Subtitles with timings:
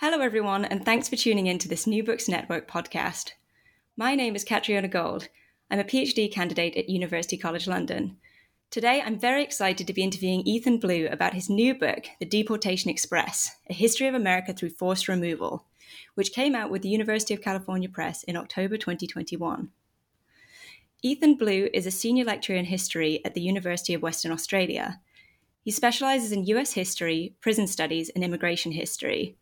[0.00, 3.32] Hello, everyone, and thanks for tuning in to this New Books Network podcast.
[3.96, 5.26] My name is Catriona Gold.
[5.72, 8.16] I'm a PhD candidate at University College London.
[8.70, 12.92] Today, I'm very excited to be interviewing Ethan Blue about his new book, The Deportation
[12.92, 15.64] Express A History of America Through Forced Removal,
[16.14, 19.70] which came out with the University of California Press in October 2021.
[21.02, 25.00] Ethan Blue is a senior lecturer in history at the University of Western Australia.
[25.60, 29.34] He specializes in US history, prison studies, and immigration history.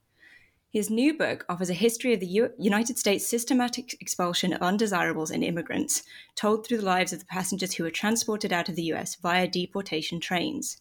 [0.77, 5.31] His new book offers a history of the U- United States' systematic expulsion of undesirables
[5.31, 6.03] and immigrants,
[6.35, 9.49] told through the lives of the passengers who were transported out of the US via
[9.49, 10.77] deportation trains.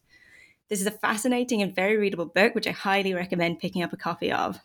[0.68, 3.96] This is a fascinating and very readable book, which I highly recommend picking up a
[3.96, 4.60] copy of.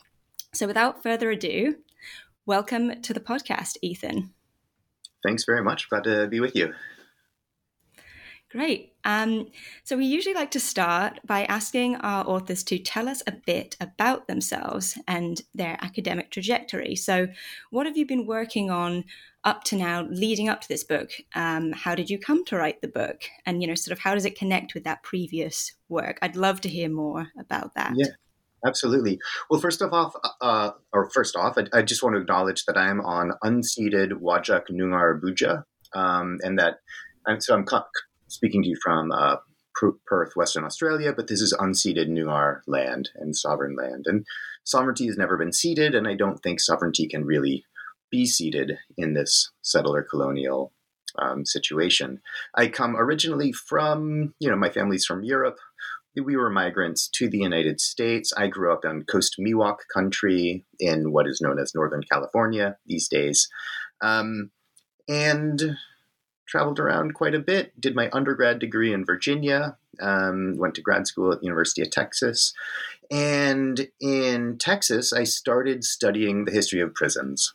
[0.52, 1.76] So, without further ado,
[2.44, 4.34] welcome to the podcast, Ethan.
[5.22, 5.88] Thanks very much.
[5.88, 6.74] Glad to be with you.
[8.50, 8.89] Great.
[9.04, 9.48] Um,
[9.84, 13.76] so, we usually like to start by asking our authors to tell us a bit
[13.80, 16.96] about themselves and their academic trajectory.
[16.96, 17.28] So,
[17.70, 19.04] what have you been working on
[19.44, 21.10] up to now, leading up to this book?
[21.34, 23.22] Um, how did you come to write the book?
[23.46, 26.18] And, you know, sort of how does it connect with that previous work?
[26.22, 27.92] I'd love to hear more about that.
[27.96, 28.08] Yeah.
[28.66, 29.18] Absolutely.
[29.48, 32.90] Well, first off, uh, or first off, I, I, just want to acknowledge that I
[32.90, 35.64] am on unceded Wajak Noongar Boodja,
[35.94, 36.80] um, and that,
[37.24, 37.64] and so I'm
[38.30, 39.36] speaking to you from uh,
[40.06, 44.04] Perth, Western Australia, but this is unceded Noongar land and sovereign land.
[44.06, 44.26] And
[44.64, 47.64] sovereignty has never been ceded, and I don't think sovereignty can really
[48.10, 50.72] be ceded in this settler colonial
[51.18, 52.20] um, situation.
[52.54, 55.58] I come originally from, you know, my family's from Europe.
[56.16, 58.32] We were migrants to the United States.
[58.36, 63.08] I grew up on Coast Miwok country in what is known as Northern California these
[63.08, 63.48] days.
[64.02, 64.50] Um,
[65.08, 65.76] and
[66.50, 67.80] traveled around quite a bit.
[67.80, 69.76] Did my undergrad degree in Virginia.
[70.00, 72.52] Um, went to grad school at the University of Texas.
[73.10, 77.54] And in Texas, I started studying the history of prisons.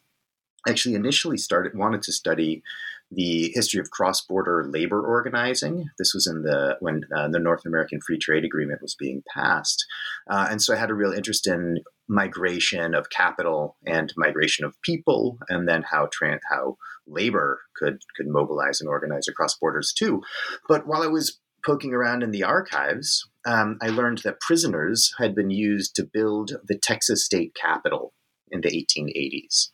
[0.68, 2.64] Actually, initially started wanted to study
[3.12, 5.90] the history of cross-border labor organizing.
[6.00, 9.86] This was in the when uh, the North American Free Trade Agreement was being passed,
[10.28, 14.80] uh, and so I had a real interest in migration of capital and migration of
[14.82, 16.78] people, and then how tra- how
[17.08, 20.22] labor could could mobilize and organize across borders too.
[20.68, 25.36] But while I was poking around in the archives, um, I learned that prisoners had
[25.36, 28.14] been used to build the Texas state capitol
[28.52, 29.70] in the 1880s.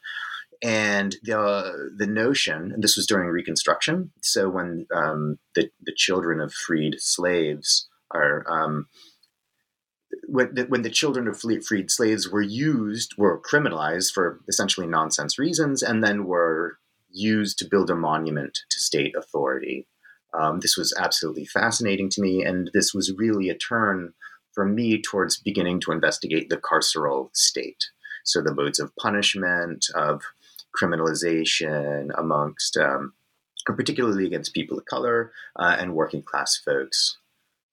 [0.64, 6.40] And the the notion, and this was during Reconstruction, so when um, the the children
[6.40, 8.88] of freed slaves are um,
[10.28, 15.38] when the, when the children of freed slaves were used, were criminalized for essentially nonsense
[15.38, 16.78] reasons, and then were
[17.12, 19.88] used to build a monument to state authority.
[20.34, 24.14] Um, this was absolutely fascinating to me, and this was really a turn
[24.54, 27.90] for me towards beginning to investigate the carceral state.
[28.24, 30.22] So the modes of punishment, of
[30.80, 33.14] criminalization amongst, um,
[33.66, 37.18] particularly against people of color uh, and working class folks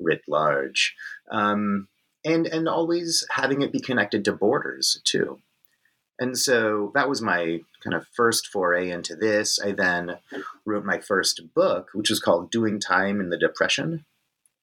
[0.01, 0.95] writ large.
[1.31, 1.89] Um,
[2.29, 5.41] and and always having it be connected to borders too.
[6.21, 9.61] And so that was my kind of first foray into this.
[9.61, 10.19] I then
[10.67, 14.05] wrote my first book, which was called Doing Time in the Depression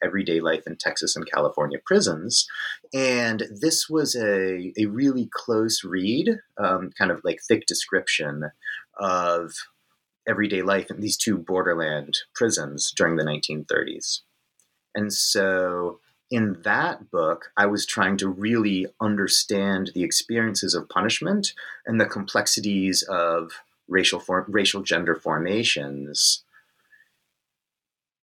[0.03, 2.45] Everyday Life in Texas and California Prisons.
[2.93, 8.51] And this was a, a really close read, um, kind of like thick description
[8.99, 9.53] of
[10.27, 14.21] everyday life in these two borderland prisons during the 1930s.
[14.93, 15.99] And so
[16.31, 21.53] in that book, I was trying to really understand the experiences of punishment
[21.85, 23.51] and the complexities of
[23.87, 26.43] racial form, racial gender formations,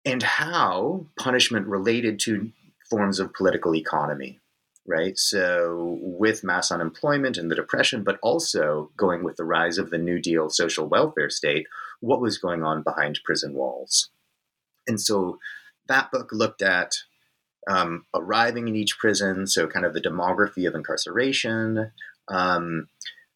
[0.05, 2.51] and how punishment related to
[2.89, 4.41] forms of political economy.
[4.87, 5.19] right?
[5.19, 9.99] So, with mass unemployment and the depression, but also going with the rise of the
[9.99, 11.67] New Deal social welfare state,
[12.01, 14.09] what was going on behind prison walls?
[14.87, 15.39] And so
[15.89, 16.95] that book looked at
[17.69, 21.93] um, arriving in each prison, so kind of the demography of incarceration.
[22.29, 22.89] Um,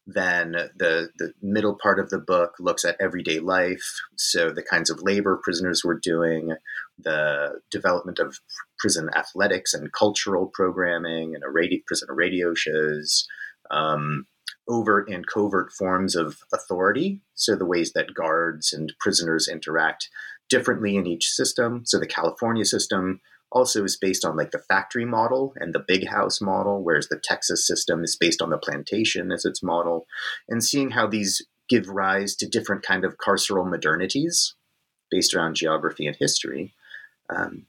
[0.06, 4.90] then the, the middle part of the book looks at everyday life, so the kinds
[4.90, 6.54] of labor prisoners were doing,
[6.98, 8.38] the development of
[8.78, 13.26] prison athletics and cultural programming, and a radio, prison radio shows,
[13.70, 14.26] um,
[14.68, 20.08] overt and covert forms of authority, so the ways that guards and prisoners interact
[20.48, 21.82] differently in each system.
[21.84, 23.20] So the California system
[23.52, 27.20] also is based on like the factory model and the big house model, whereas the
[27.22, 30.06] Texas system is based on the plantation as its model,
[30.48, 34.52] and seeing how these give rise to different kind of carceral modernities
[35.10, 36.74] based around geography and history.
[37.30, 37.66] Um,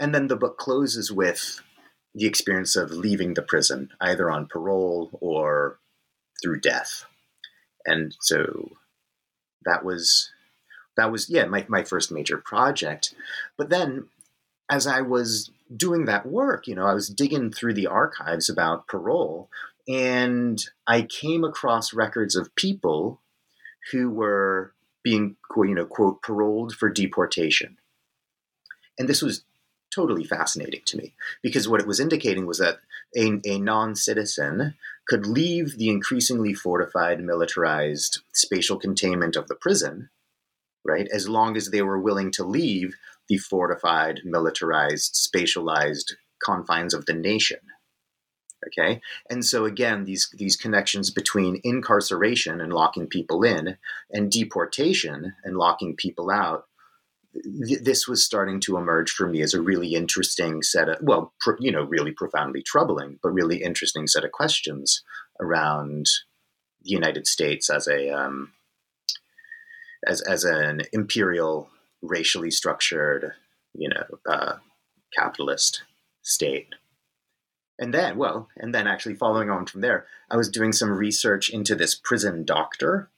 [0.00, 1.60] and then the book closes with
[2.14, 5.78] the experience of leaving the prison, either on parole or
[6.42, 7.04] through death.
[7.86, 8.70] And so
[9.64, 10.30] that was
[10.96, 13.14] that was yeah my, my first major project
[13.56, 14.06] but then
[14.72, 18.86] as I was doing that work, you know, I was digging through the archives about
[18.86, 19.50] parole
[19.86, 23.20] and I came across records of people
[23.90, 24.72] who were
[25.04, 27.76] being, you know, quote, paroled for deportation.
[28.98, 29.44] And this was
[29.94, 32.78] totally fascinating to me because what it was indicating was that
[33.14, 34.74] a, a non citizen
[35.06, 40.08] could leave the increasingly fortified, militarized spatial containment of the prison,
[40.82, 42.94] right, as long as they were willing to leave
[43.28, 46.12] the fortified, militarized, spatialized
[46.44, 47.58] confines of the nation.
[48.66, 53.76] Okay, and so again, these these connections between incarceration and locking people in,
[54.10, 56.66] and deportation and locking people out.
[57.66, 61.32] Th- this was starting to emerge for me as a really interesting set of, well,
[61.58, 65.02] you know, really profoundly troubling, but really interesting set of questions
[65.40, 66.06] around
[66.82, 68.52] the United States as a um,
[70.06, 71.68] as as an imperial
[72.02, 73.32] racially structured,
[73.74, 74.56] you know, uh,
[75.16, 75.82] capitalist
[76.22, 76.74] state.
[77.78, 81.48] And then, well, and then actually following on from there, I was doing some research
[81.50, 83.10] into this prison doctor.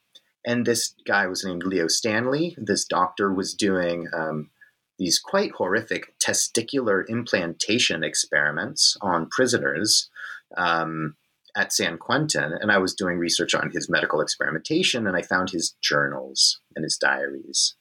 [0.47, 2.55] And this guy was named Leo Stanley.
[2.59, 4.51] This doctor was doing um,
[4.99, 10.09] these quite horrific testicular implantation experiments on prisoners
[10.57, 11.17] um,
[11.57, 12.53] at San Quentin.
[12.61, 16.85] And I was doing research on his medical experimentation, and I found his journals and
[16.85, 17.75] his diaries.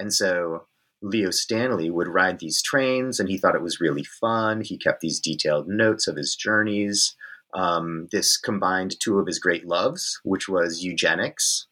[0.00, 0.64] And so
[1.02, 4.62] Leo Stanley would ride these trains, and he thought it was really fun.
[4.62, 7.14] He kept these detailed notes of his journeys.
[7.54, 11.66] Um, this combined two of his great loves, which was eugenics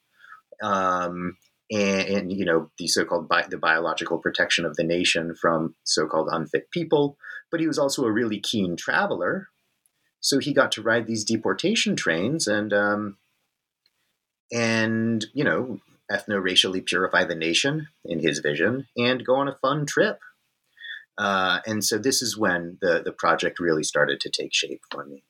[0.63, 1.37] um,
[1.71, 6.29] and, and, you know the so-called bi- the biological protection of the nation from so-called
[6.33, 7.17] unfit people.
[7.51, 9.49] But he was also a really keen traveler,
[10.21, 13.19] so he got to ride these deportation trains and um,
[14.53, 15.79] and you know
[16.11, 20.19] ethno-racially purify the nation in his vision and go on a fun trip.
[21.19, 25.05] Uh, and so this is when the the project really started to take shape for
[25.05, 25.25] me.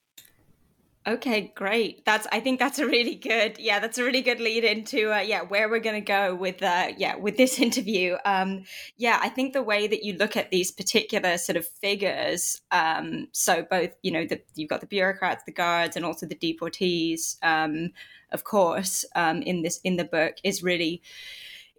[1.08, 2.04] Okay, great.
[2.04, 5.20] That's I think that's a really good yeah, that's a really good lead into uh,
[5.20, 8.16] yeah where we're going to go with uh, yeah with this interview.
[8.26, 8.64] Um,
[8.98, 13.28] yeah, I think the way that you look at these particular sort of figures, um,
[13.32, 17.42] so both you know the, you've got the bureaucrats, the guards, and also the deportees.
[17.42, 17.92] Um,
[18.30, 21.00] of course, um, in this in the book is really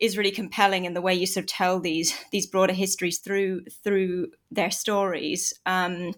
[0.02, 3.66] is really compelling in the way you sort of tell these these broader histories through
[3.84, 5.54] through their stories.
[5.68, 6.14] Um,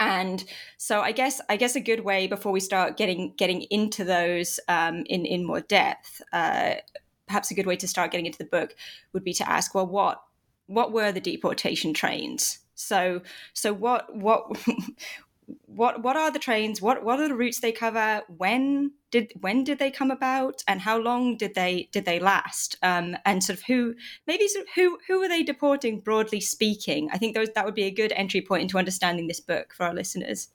[0.00, 0.42] and
[0.78, 4.58] so I guess I guess a good way before we start getting getting into those
[4.66, 6.76] um, in in more depth, uh,
[7.26, 8.74] perhaps a good way to start getting into the book
[9.12, 10.22] would be to ask, well, what
[10.66, 12.60] what were the deportation trains?
[12.74, 13.20] So
[13.52, 14.58] so what what
[15.74, 16.82] what what are the trains?
[16.82, 18.22] What what are the routes they cover?
[18.28, 20.62] When did when did they come about?
[20.66, 22.76] And how long did they did they last?
[22.82, 23.94] Um, and sort of who
[24.26, 27.08] maybe sort of who who are they deporting broadly speaking?
[27.12, 29.86] I think those that would be a good entry point into understanding this book for
[29.86, 30.48] our listeners.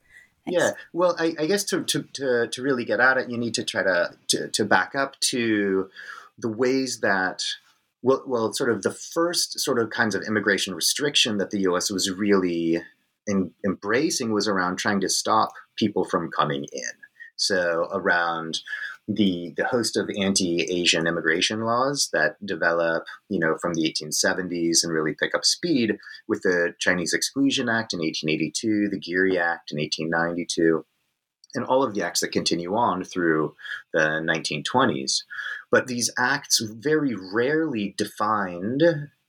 [0.46, 0.62] Thanks.
[0.62, 3.56] Yeah, well, I, I guess to, to, to, to, really get at it, you need
[3.56, 5.90] to try to, to, to back up to
[6.38, 7.44] the ways that
[8.04, 11.90] well, well, sort of the first sort of kinds of immigration restriction that the U.S.
[11.90, 12.84] was really
[13.28, 16.94] in, embracing was around trying to stop people from coming in.
[17.38, 18.60] So around
[19.08, 24.92] the the host of anti-Asian immigration laws that develop, you know, from the 1870s and
[24.92, 29.78] really pick up speed with the Chinese Exclusion Act in 1882, the Geary Act in
[29.78, 30.86] 1892,
[31.54, 33.56] and all of the acts that continue on through
[33.94, 35.24] the 1920s.
[35.72, 38.82] But these acts very rarely defined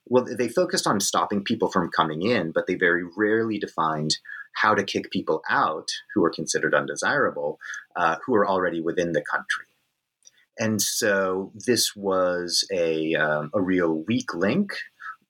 [0.06, 4.16] well, they focused on stopping people from coming in, but they very rarely defined
[4.54, 7.58] how to kick people out who are considered undesirable,
[7.96, 9.66] uh, who are already within the country.
[10.58, 14.72] And so this was a, um, a real weak link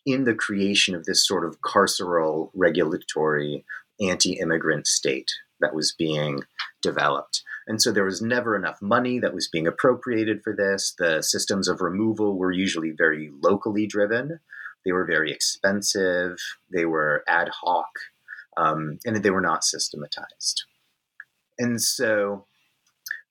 [0.04, 3.64] in the creation of this sort of carceral regulatory
[4.00, 6.42] anti immigrant state that was being
[6.82, 7.42] developed.
[7.66, 10.94] And so there was never enough money that was being appropriated for this.
[10.96, 14.38] The systems of removal were usually very locally driven,
[14.86, 16.38] they were very expensive,
[16.72, 17.88] they were ad hoc,
[18.56, 20.64] um, and they were not systematized.
[21.58, 22.46] And so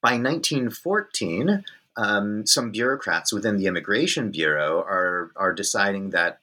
[0.04, 1.64] by 1914,
[1.96, 6.40] um, some bureaucrats within the Immigration Bureau are, are deciding that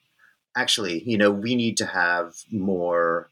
[0.57, 3.29] actually, you know, we need to have more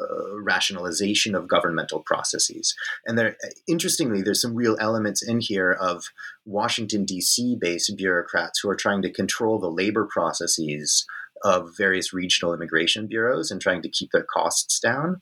[0.00, 2.74] uh, rationalization of governmental processes.
[3.06, 3.36] And there,
[3.66, 6.04] interestingly, there's some real elements in here of
[6.44, 7.56] Washington D.C.
[7.60, 11.06] based bureaucrats who are trying to control the labor processes
[11.44, 15.20] of various regional immigration bureaus and trying to keep their costs down.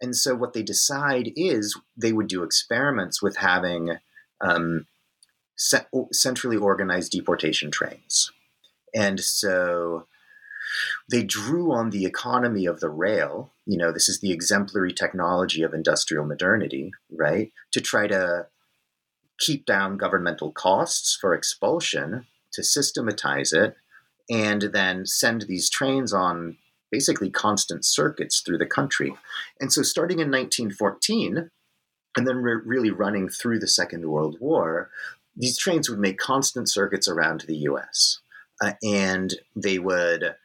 [0.00, 3.98] And so, what they decide is they would do experiments with having
[4.40, 4.86] um,
[6.12, 8.30] centrally organized deportation trains.
[8.94, 10.06] And so
[11.10, 13.52] they drew on the economy of the rail.
[13.66, 17.52] You know, this is the exemplary technology of industrial modernity, right?
[17.72, 18.46] To try to
[19.38, 23.76] keep down governmental costs for expulsion, to systematize it,
[24.30, 26.56] and then send these trains on
[26.90, 29.12] basically constant circuits through the country.
[29.60, 31.50] And so, starting in 1914,
[32.16, 34.90] and then re- really running through the Second World War,
[35.36, 38.20] these trains would make constant circuits around the US.
[38.62, 40.36] Uh, and they would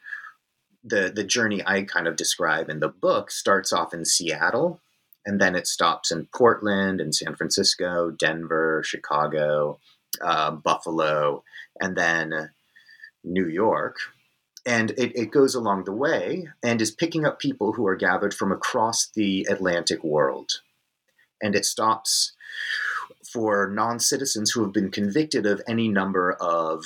[0.84, 4.82] the the journey I kind of describe in the book starts off in Seattle,
[5.26, 9.80] and then it stops in Portland and San Francisco, Denver, Chicago,
[10.22, 11.44] uh, Buffalo,
[11.80, 12.52] and then
[13.24, 13.98] New York.
[14.66, 18.34] And it, it goes along the way and is picking up people who are gathered
[18.34, 20.62] from across the Atlantic world.
[21.42, 22.34] And it stops
[23.32, 26.84] for non citizens who have been convicted of any number of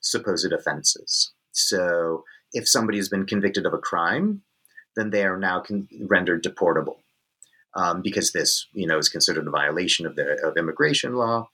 [0.00, 1.32] supposed offenses.
[1.52, 4.42] So if somebody has been convicted of a crime,
[4.96, 6.98] then they are now con- rendered deportable
[7.74, 11.48] um, because this, you know, is considered a violation of the of immigration law,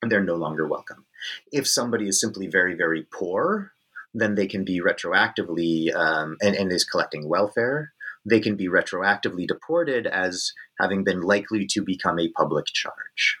[0.00, 1.06] and they're no longer welcome.
[1.52, 3.72] If somebody is simply very very poor,
[4.14, 7.92] then they can be retroactively um, and, and is collecting welfare.
[8.24, 13.38] They can be retroactively deported as having been likely to become a public charge.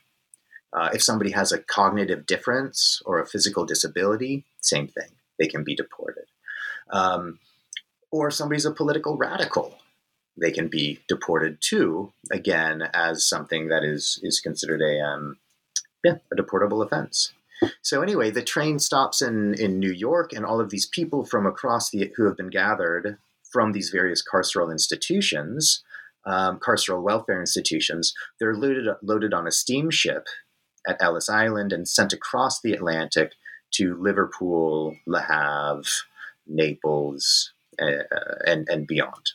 [0.72, 5.10] Uh, if somebody has a cognitive difference or a physical disability, same thing.
[5.38, 6.24] They can be deported
[6.92, 7.38] um,
[8.10, 9.78] or somebody's a political radical.
[10.40, 15.38] They can be deported too, again, as something that is is considered a um,
[16.04, 17.32] yeah a deportable offense.
[17.80, 21.46] So anyway, the train stops in in New York, and all of these people from
[21.46, 23.18] across the who have been gathered
[23.52, 25.84] from these various carceral institutions,
[26.24, 30.26] um, carceral welfare institutions, they're loaded loaded on a steamship
[30.86, 33.32] at Ellis Island and sent across the Atlantic
[33.72, 35.82] to Liverpool, Le Havre,
[36.54, 38.04] Naples, uh,
[38.46, 39.32] and and beyond.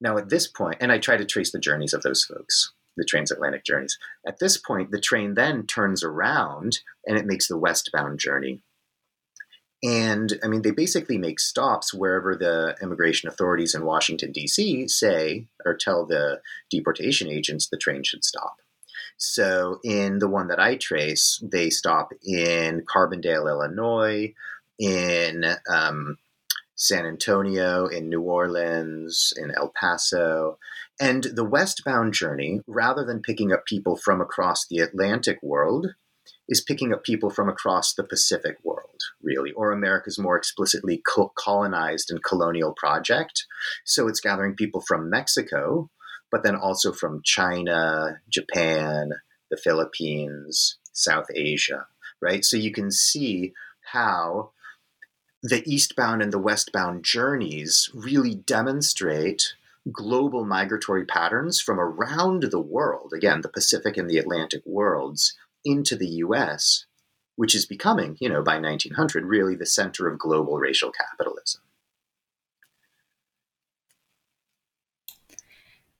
[0.00, 3.04] Now, at this point, and I try to trace the journeys of those folks, the
[3.04, 3.98] transatlantic journeys.
[4.26, 8.62] At this point, the train then turns around and it makes the westbound journey.
[9.84, 14.88] And I mean, they basically make stops wherever the immigration authorities in Washington, D.C.
[14.88, 18.56] say or tell the deportation agents the train should stop.
[19.16, 24.34] So, in the one that I trace, they stop in Carbondale, Illinois,
[24.78, 26.16] in um,
[26.82, 30.58] San Antonio, in New Orleans, in El Paso.
[31.00, 35.94] And the westbound journey, rather than picking up people from across the Atlantic world,
[36.48, 41.00] is picking up people from across the Pacific world, really, or America's more explicitly
[41.36, 43.46] colonized and colonial project.
[43.84, 45.88] So it's gathering people from Mexico,
[46.32, 49.12] but then also from China, Japan,
[49.52, 51.86] the Philippines, South Asia,
[52.20, 52.44] right?
[52.44, 53.52] So you can see
[53.92, 54.50] how
[55.42, 59.54] the eastbound and the westbound journeys really demonstrate
[59.90, 65.96] global migratory patterns from around the world, again, the Pacific and the Atlantic worlds, into
[65.96, 66.86] the US,
[67.34, 71.61] which is becoming, you know, by 1900, really the center of global racial capitalism.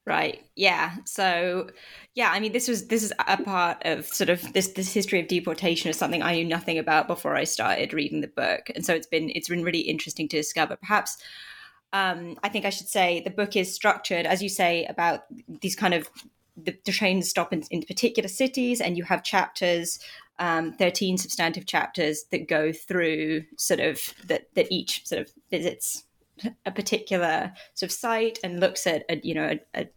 [0.05, 0.45] Right.
[0.57, 0.97] Yeah.
[1.05, 1.71] So,
[2.15, 5.21] yeah, I mean, this was this is a part of sort of this this history
[5.21, 8.85] of deportation is something I knew nothing about before I started reading the book, and
[8.85, 10.75] so it's been it's been really interesting to discover.
[10.75, 11.19] Perhaps,
[11.93, 15.21] um, I think I should say the book is structured, as you say, about
[15.61, 16.11] these kind of
[16.57, 20.01] the, the trains stop in, in particular cities, and you have chapters
[20.41, 26.03] um, 13 substantive chapters that go through sort of that that each sort of visits
[26.67, 29.89] a particular sort of site and looks at a, you know a, a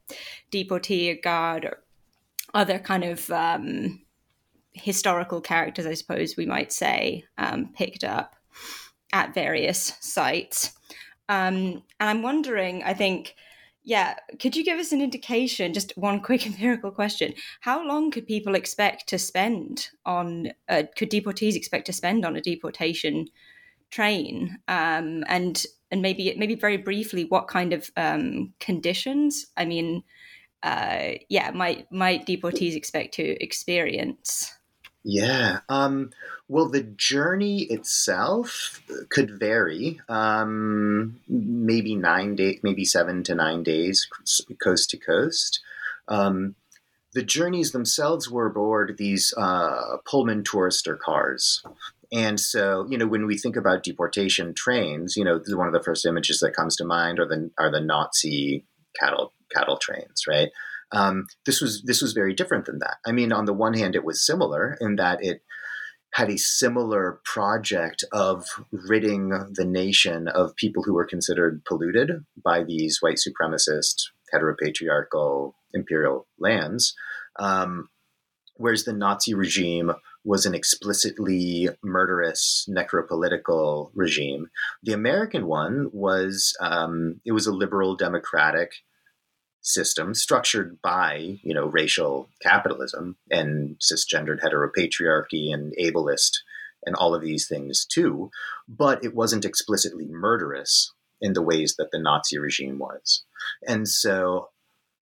[0.52, 1.84] deportee, a guard, or
[2.54, 4.06] other kind of um,
[4.74, 8.36] historical characters, I suppose we might say, um, picked up
[9.14, 10.74] at various sites.
[11.30, 13.36] Um, and I'm wondering, I think,
[13.84, 17.34] yeah, could you give us an indication, just one quick empirical question?
[17.62, 22.36] How long could people expect to spend on, uh, could deportees expect to spend on
[22.36, 23.28] a deportation
[23.90, 24.58] train?
[24.68, 29.48] Um, and and maybe maybe very briefly, what kind of um, conditions?
[29.56, 30.04] I mean,
[30.64, 34.52] uh, yeah, might might deportees expect to experience?
[35.04, 35.60] Yeah.
[35.70, 36.10] Um,
[36.48, 40.02] well, the journey itself could vary.
[40.10, 44.08] Um, maybe nine days, maybe seven to nine days,
[44.60, 45.60] coast to coast.
[46.08, 46.56] Um,
[47.14, 51.64] the journeys themselves were aboard these uh, Pullman tourister cars.
[52.12, 55.84] And so, you know, when we think about deportation trains, you know, one of the
[55.84, 58.66] first images that comes to mind are the are the Nazi
[59.00, 60.50] cattle cattle trains, right?
[60.92, 62.98] Um, this was this was very different than that.
[63.06, 65.42] I mean, on the one hand, it was similar in that it
[66.14, 72.64] had a similar project of ridding the nation of people who were considered polluted by
[72.64, 76.96] these white supremacist, heteropatriarchal imperial lands.
[77.38, 77.90] Um,
[78.56, 79.92] whereas the Nazi regime
[80.26, 84.48] was an explicitly murderous necropolitical regime.
[84.84, 88.72] The American one was um, it was a liberal democratic
[89.62, 96.38] system structured by you know racial capitalism and cisgendered heteropatriarchy and ableist
[96.86, 98.30] and all of these things too
[98.68, 103.24] but it wasn't explicitly murderous in the ways that the nazi regime was
[103.68, 104.50] and so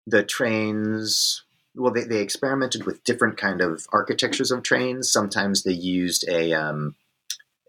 [0.07, 1.42] the trains
[1.75, 6.53] well they, they experimented with different kind of architectures of trains sometimes they used a
[6.53, 6.95] um,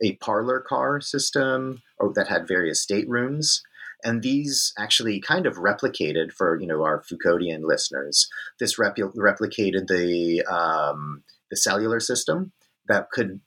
[0.03, 3.63] a parlor car system or that had various staterooms
[4.05, 8.29] and these actually kind of replicated for you know our Foucauldian listeners.
[8.61, 12.53] This replicated the um, the cellular system
[12.87, 13.41] that could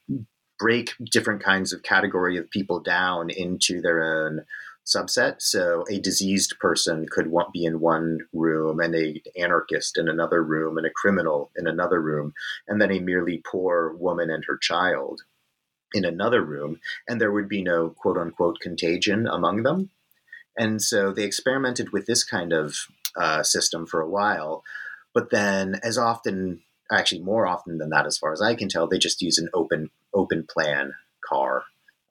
[0.58, 4.42] break different kinds of category of people down into their own
[4.88, 5.42] subset.
[5.42, 10.78] So a diseased person could be in one room, and a anarchist in another room,
[10.78, 12.34] and a criminal in another room,
[12.68, 15.22] and then a merely poor woman and her child
[15.94, 19.90] in another room, and there would be no quote unquote contagion among them.
[20.58, 22.76] And so they experimented with this kind of
[23.16, 24.64] uh, system for a while.
[25.14, 28.88] But then, as often, actually more often than that, as far as I can tell,
[28.88, 30.94] they just use an open open plan
[31.28, 31.64] car,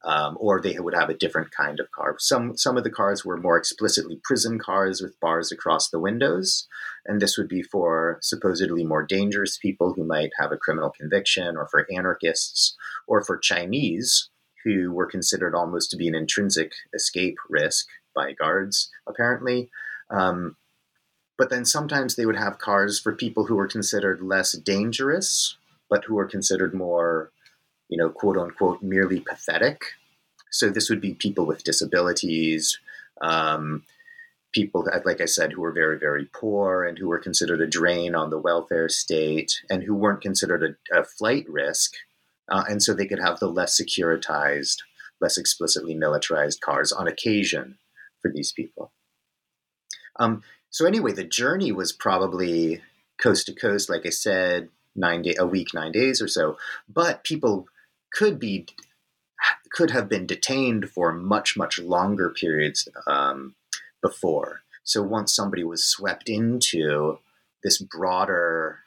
[0.06, 2.16] um, or they would have a different kind of car.
[2.18, 6.66] Some some of the cars were more explicitly prison cars with bars across the windows,
[7.04, 11.56] and this would be for supposedly more dangerous people who might have a criminal conviction,
[11.56, 14.30] or for anarchists, or for Chinese
[14.66, 19.70] who were considered almost to be an intrinsic escape risk by guards, apparently.
[20.10, 20.56] Um,
[21.38, 25.56] but then sometimes they would have cars for people who were considered less dangerous,
[25.88, 27.30] but who were considered more,
[27.88, 29.82] you know, quote unquote, merely pathetic.
[30.50, 32.78] So this would be people with disabilities,
[33.20, 33.84] um,
[34.52, 37.66] people, that, like I said, who were very, very poor and who were considered a
[37.66, 41.94] drain on the welfare state and who weren't considered a, a flight risk.
[42.48, 44.78] Uh, and so they could have the less securitized,
[45.20, 47.76] less explicitly militarized cars on occasion
[48.22, 48.92] for these people.
[50.18, 52.82] Um, so anyway, the journey was probably
[53.20, 56.56] coast to coast, like I said, nine day a week, nine days or so.
[56.88, 57.68] But people
[58.16, 58.66] could be
[59.70, 63.54] could have been detained for much much longer periods um,
[64.02, 64.62] before.
[64.84, 67.18] So once somebody was swept into
[67.62, 68.80] this broader,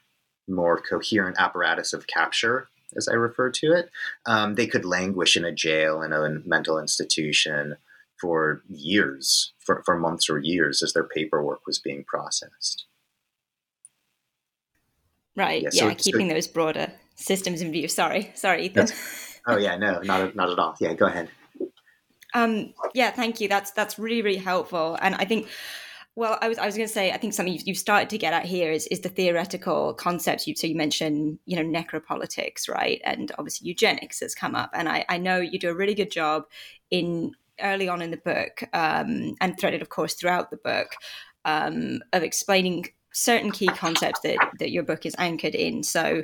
[0.48, 3.92] more coherent apparatus of capture, as I refer to it,
[4.26, 7.76] um, they could languish in a jail in a mental institution
[8.20, 12.86] for years, for, for months or years, as their paperwork was being processed.
[15.36, 15.62] Right.
[15.63, 15.70] Yeah.
[15.74, 17.88] yeah so, keeping so, those broader systems in view.
[17.88, 18.32] Sorry.
[18.36, 18.88] Sorry, Ethan.
[19.47, 19.77] oh yeah.
[19.77, 20.75] No, not not at all.
[20.79, 20.93] Yeah.
[20.93, 21.29] Go ahead.
[22.34, 22.73] Um.
[22.93, 23.12] Yeah.
[23.12, 23.47] Thank you.
[23.47, 24.97] That's that's really really helpful.
[25.01, 25.47] And I think.
[26.15, 28.17] Well, I was I was going to say I think something you've, you've, started to
[28.17, 30.47] get at here is is the theoretical concepts.
[30.47, 34.89] You, so you mentioned you know necropolitics, right, and obviously eugenics has come up, and
[34.89, 36.43] I, I know you do a really good job
[36.91, 40.93] in early on in the book um, and threaded, of course, throughout the book
[41.45, 45.84] um, of explaining certain key concepts that, that your book is anchored in.
[45.84, 46.23] So,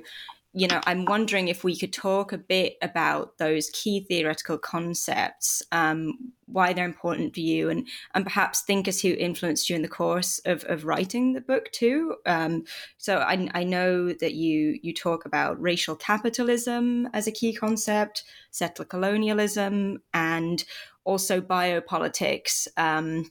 [0.58, 5.62] you know, I'm wondering if we could talk a bit about those key theoretical concepts,
[5.74, 9.90] um, why they're important for you, and and perhaps thinkers who influenced you in the
[9.90, 12.16] course of, of writing the book too.
[12.26, 12.64] Um,
[12.98, 18.24] so I, I know that you you talk about racial capitalism as a key concept,
[18.52, 20.64] settler colonialism, and
[21.04, 22.70] also biopolitics.
[22.78, 23.30] Um,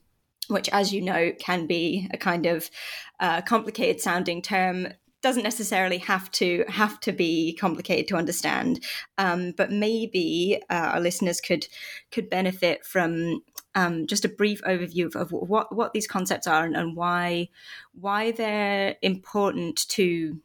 [0.48, 2.70] which, as you know, can be a kind of
[3.18, 4.88] uh, complicated sounding term
[5.24, 8.84] doesn't necessarily have to have to be complicated to understand,
[9.16, 11.66] um, but maybe uh, our listeners could
[12.12, 13.42] could benefit from
[13.74, 17.48] um, just a brief overview of, of, what what these concepts are and, and why
[17.98, 20.38] why they're important to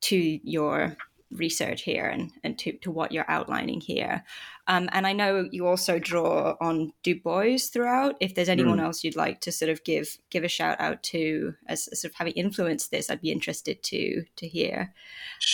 [0.00, 0.96] to your
[1.34, 4.24] research here and, and to, to what you're outlining here.
[4.66, 8.16] Um, and I know you also draw on Du Bois throughout.
[8.20, 8.84] If there's anyone mm.
[8.84, 12.12] else you'd like to sort of give give a shout out to as, as sort
[12.12, 14.94] of having influenced this, I'd be interested to to hear.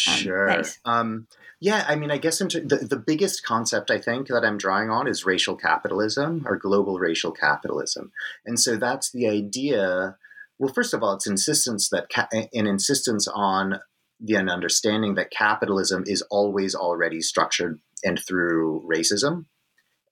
[0.09, 0.63] Um, sure.
[0.85, 1.27] Um,
[1.59, 5.07] yeah, I mean, I guess the, the biggest concept I think that I'm drawing on
[5.07, 8.13] is racial capitalism or global racial capitalism.
[8.47, 10.17] And so that's the idea.
[10.59, 13.81] Well, first of all, it's insistence that ca- an insistence on
[14.21, 19.47] the understanding that capitalism is always already structured and through racism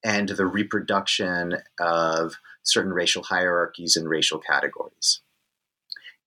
[0.04, 5.20] and the reproduction of certain racial hierarchies and racial categories.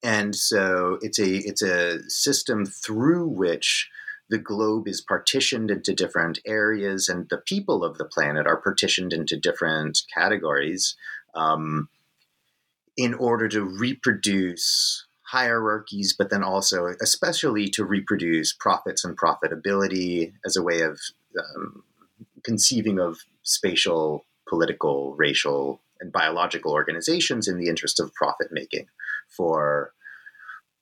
[0.03, 3.89] And so it's a it's a system through which
[4.29, 9.13] the globe is partitioned into different areas, and the people of the planet are partitioned
[9.13, 10.95] into different categories
[11.35, 11.89] um,
[12.97, 20.57] in order to reproduce hierarchies, but then also, especially to reproduce profits and profitability as
[20.57, 20.99] a way of
[21.39, 21.83] um,
[22.43, 28.87] conceiving of spatial, political, racial, and biological organizations in the interest of profit making
[29.29, 29.93] for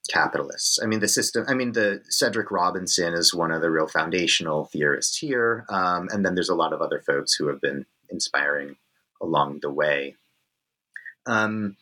[0.09, 0.79] capitalists.
[0.81, 4.65] I mean, the system, I mean, the Cedric Robinson is one of the real foundational
[4.65, 5.65] theorists here.
[5.69, 8.77] Um, and then there's a lot of other folks who have been inspiring
[9.21, 10.15] along the way.
[11.27, 11.77] Um,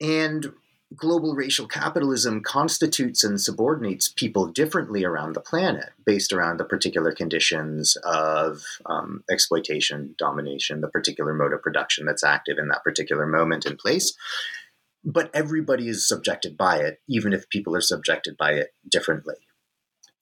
[0.00, 0.52] and
[0.94, 7.12] global racial capitalism constitutes and subordinates people differently around the planet based around the particular
[7.12, 13.26] conditions of um, exploitation, domination, the particular mode of production that's active in that particular
[13.26, 14.14] moment and place.
[15.04, 19.36] But everybody is subjected by it, even if people are subjected by it differently.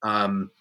[0.01, 0.51] Um,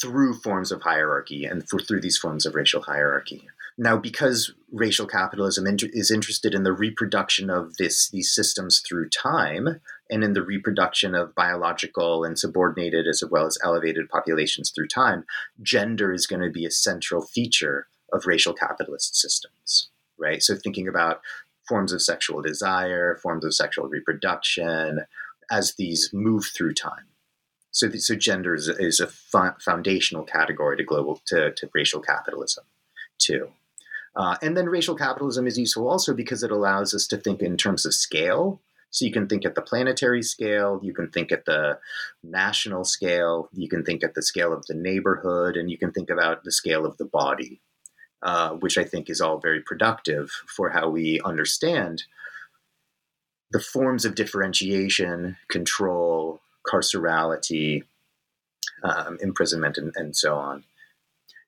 [0.00, 3.48] through forms of hierarchy and for, through these forms of racial hierarchy.
[3.78, 9.10] Now, because racial capitalism inter- is interested in the reproduction of this these systems through
[9.10, 14.88] time, and in the reproduction of biological and subordinated as well as elevated populations through
[14.88, 15.24] time,
[15.62, 20.42] gender is going to be a central feature of racial capitalist systems, right?
[20.42, 21.20] So, thinking about
[21.68, 25.00] forms of sexual desire, forms of sexual reproduction,
[25.50, 27.06] as these move through time.
[27.72, 32.64] So, so gender is, is a foundational category to global to, to racial capitalism,
[33.18, 33.50] too.
[34.16, 37.56] Uh, and then racial capitalism is useful also because it allows us to think in
[37.56, 38.60] terms of scale.
[38.90, 41.78] So you can think at the planetary scale, you can think at the
[42.22, 46.08] national scale, you can think at the scale of the neighborhood, and you can think
[46.08, 47.60] about the scale of the body,
[48.22, 52.04] uh, which I think is all very productive for how we understand
[53.50, 57.82] the forms of differentiation, control, carcerality,
[58.82, 60.64] um, imprisonment, and, and so on.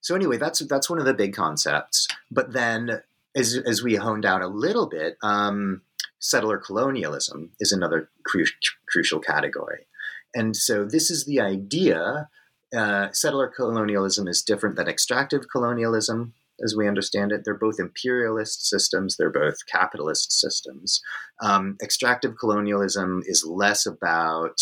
[0.01, 2.09] So anyway, that's that's one of the big concepts.
[2.31, 3.03] But then,
[3.37, 5.83] as as we hone down a little bit, um,
[6.19, 8.45] settler colonialism is another cru-
[8.89, 9.87] crucial category.
[10.35, 12.29] And so this is the idea.
[12.77, 17.43] Uh, settler colonialism is different than extractive colonialism, as we understand it.
[17.45, 21.01] They're both imperialist systems, they're both capitalist systems.
[21.41, 24.61] Um, extractive colonialism is less about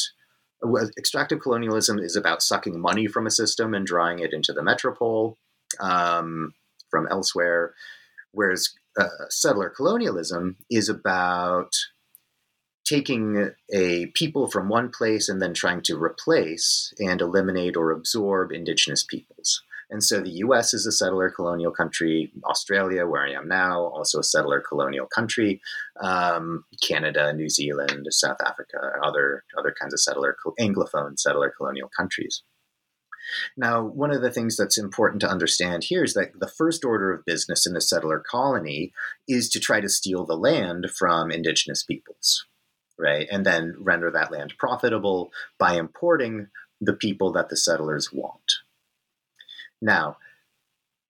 [0.99, 5.39] extractive colonialism is about sucking money from a system and drawing it into the metropole
[5.81, 6.55] um,
[6.91, 7.75] from elsewhere,
[8.33, 11.75] whereas uh, settler colonialism is about
[12.87, 18.53] taking a people from one place and then trying to replace and eliminate or absorb
[18.53, 19.63] indigenous peoples.
[19.89, 22.33] And so the US is a settler colonial country.
[22.45, 25.61] Australia, where I am now, also a settler colonial country.
[26.01, 32.43] Um, Canada, New Zealand, South Africa, other, other kinds of settler, Anglophone settler colonial countries.
[33.57, 37.13] Now, one of the things that's important to understand here is that the first order
[37.13, 38.93] of business in a settler colony
[39.29, 42.47] is to try to steal the land from indigenous peoples,
[42.99, 43.27] right?
[43.31, 46.49] And then render that land profitable by importing
[46.81, 48.59] the people that the settlers want.
[49.81, 50.17] Now,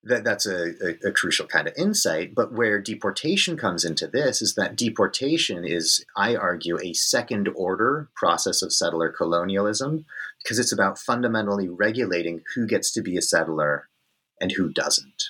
[0.06, 2.34] that that's a, a, a, crucial kind of insight.
[2.34, 8.08] But where deportation comes into this is that deportation is, I argue, a second order
[8.14, 10.06] process of settler colonialism
[10.42, 13.88] because it's about fundamentally regulating who gets to be a settler
[14.40, 15.24] and who doesn't.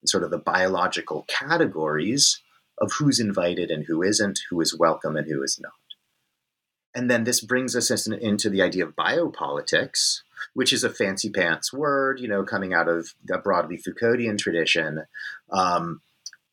[0.00, 2.40] And sort of the biological categories
[2.78, 5.72] of who's invited and who isn't, who is welcome and who is not.
[6.94, 10.20] And then this brings us into the idea of biopolitics,
[10.54, 15.04] which is a fancy pants word, you know, coming out of the broadly Foucauldian tradition.
[15.50, 16.00] Um,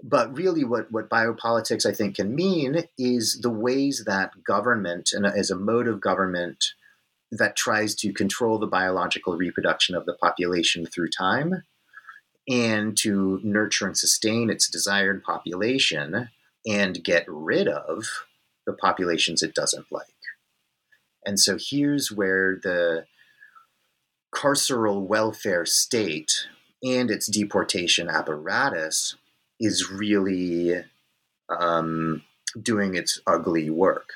[0.02, 5.26] but really, what, what biopolitics I think can mean is the ways that government, and
[5.26, 6.64] as a mode of government
[7.32, 11.64] that tries to control the biological reproduction of the population through time
[12.48, 16.30] and to nurture and sustain its desired population
[16.66, 18.06] and get rid of
[18.66, 20.08] the populations it doesn't like.
[21.26, 23.06] And so here's where the
[24.34, 26.48] carceral welfare state
[26.84, 29.16] and its deportation apparatus
[29.60, 30.84] is really
[31.50, 32.24] um,
[32.62, 34.10] doing its ugly work.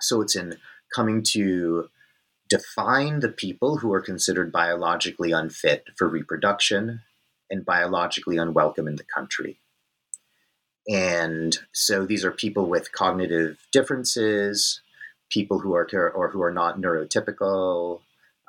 [0.00, 0.56] So it's in
[0.94, 1.88] coming to
[2.48, 7.00] define the people who are considered biologically unfit for reproduction
[7.50, 9.58] and biologically unwelcome in the country.
[10.88, 14.82] And so these are people with cognitive differences,
[15.30, 18.00] people who are or who are not neurotypical,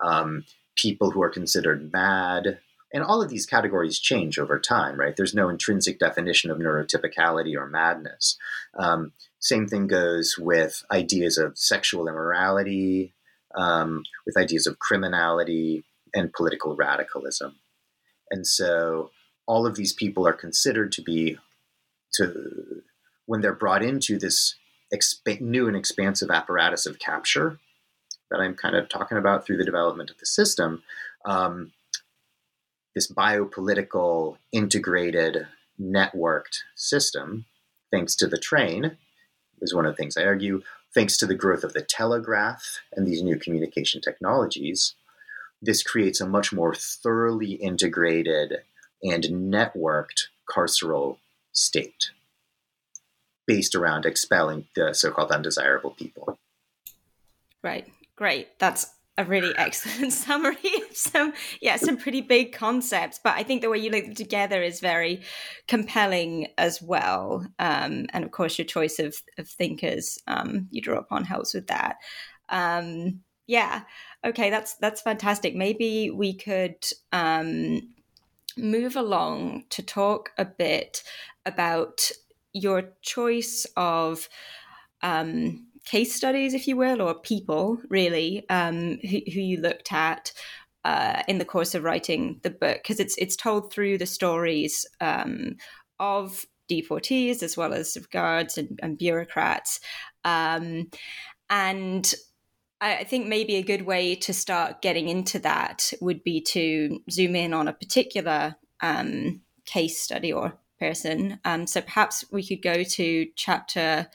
[0.04, 0.44] um,
[0.76, 2.60] people who are considered mad.
[2.94, 5.16] And all of these categories change over time, right?
[5.16, 8.38] There's no intrinsic definition of neurotypicality or madness.
[8.78, 13.14] Um, same thing goes with ideas of sexual immorality,
[13.56, 15.84] um, with ideas of criminality
[16.14, 17.56] and political radicalism.
[18.30, 19.12] And so
[19.48, 21.38] all of these people are considered to be,
[22.14, 22.84] to
[23.26, 24.56] when they're brought into this
[24.94, 27.60] exp- new and expansive apparatus of capture,
[28.34, 30.82] that I'm kind of talking about through the development of the system,
[31.24, 31.72] um,
[32.96, 35.48] this biopolitical, integrated,
[35.80, 37.46] networked system,
[37.92, 38.98] thanks to the train,
[39.62, 40.64] is one of the things I argue,
[40.96, 44.96] thanks to the growth of the telegraph and these new communication technologies,
[45.62, 48.64] this creates a much more thoroughly integrated
[49.04, 51.18] and networked carceral
[51.52, 52.10] state
[53.46, 56.40] based around expelling the so called undesirable people.
[57.64, 57.88] Right.
[58.16, 58.60] Great.
[58.60, 60.58] That's a really excellent summary
[60.90, 64.16] of some yeah some pretty big concepts but i think the way you link them
[64.16, 65.22] together is very
[65.68, 67.46] compelling as well.
[67.60, 71.68] Um, and of course your choice of, of thinkers um, you draw upon helps with
[71.68, 71.98] that.
[72.50, 73.82] Um, yeah.
[74.26, 75.56] Okay that's that's fantastic.
[75.56, 77.94] Maybe we could um,
[78.58, 81.04] move along to talk a bit
[81.46, 82.10] about
[82.54, 84.28] your choice of
[85.02, 90.32] um, case studies, if you will, or people really um, who, who, you looked at
[90.86, 94.86] uh, in the course of writing the book, because it's it's told through the stories
[95.02, 95.56] um,
[96.00, 99.80] of deportees as well as of guards and, and bureaucrats,
[100.24, 100.90] um,
[101.50, 102.14] and
[102.82, 107.34] I think maybe a good way to start getting into that would be to zoom
[107.34, 111.40] in on a particular um, case study or person.
[111.46, 114.08] Um, so perhaps we could go to chapter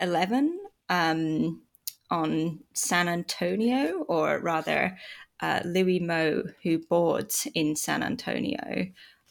[0.00, 0.56] 11
[0.92, 1.62] um,
[2.10, 4.98] on San Antonio, or rather,
[5.40, 8.86] uh, Louis Mo, who boards in San Antonio.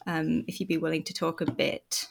[0.07, 2.07] Um, if you'd be willing to talk a bit.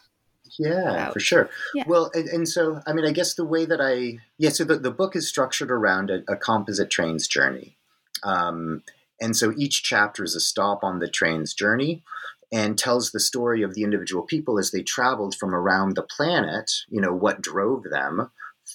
[0.58, 1.50] Yeah, about, for sure.
[1.74, 1.84] Yeah.
[1.88, 4.76] Well, and, and, so, I mean, I guess the way that I, yeah, so the,
[4.76, 7.76] the book is structured around a, a composite train's journey.
[8.22, 8.82] Um,
[9.20, 12.04] and so each chapter is a stop on the train's journey
[12.52, 16.70] and tells the story of the individual people as they traveled from around the planet,
[16.88, 18.30] you know, what drove them,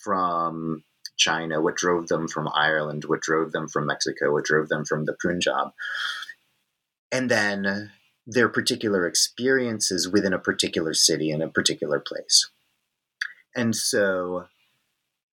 [0.05, 0.83] from
[1.17, 5.05] China, what drove them from Ireland, what drove them from Mexico, what drove them from
[5.05, 5.71] the Punjab.
[7.11, 7.91] And then
[8.27, 12.49] their particular experiences within a particular city in a particular place.
[13.55, 14.45] And so,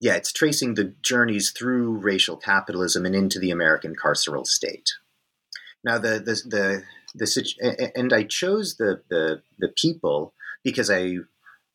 [0.00, 4.94] yeah, it's tracing the journeys through racial capitalism and into the American carceral state.
[5.85, 6.82] Now, the the the,
[7.14, 10.32] the and I chose the the the people
[10.62, 11.18] because I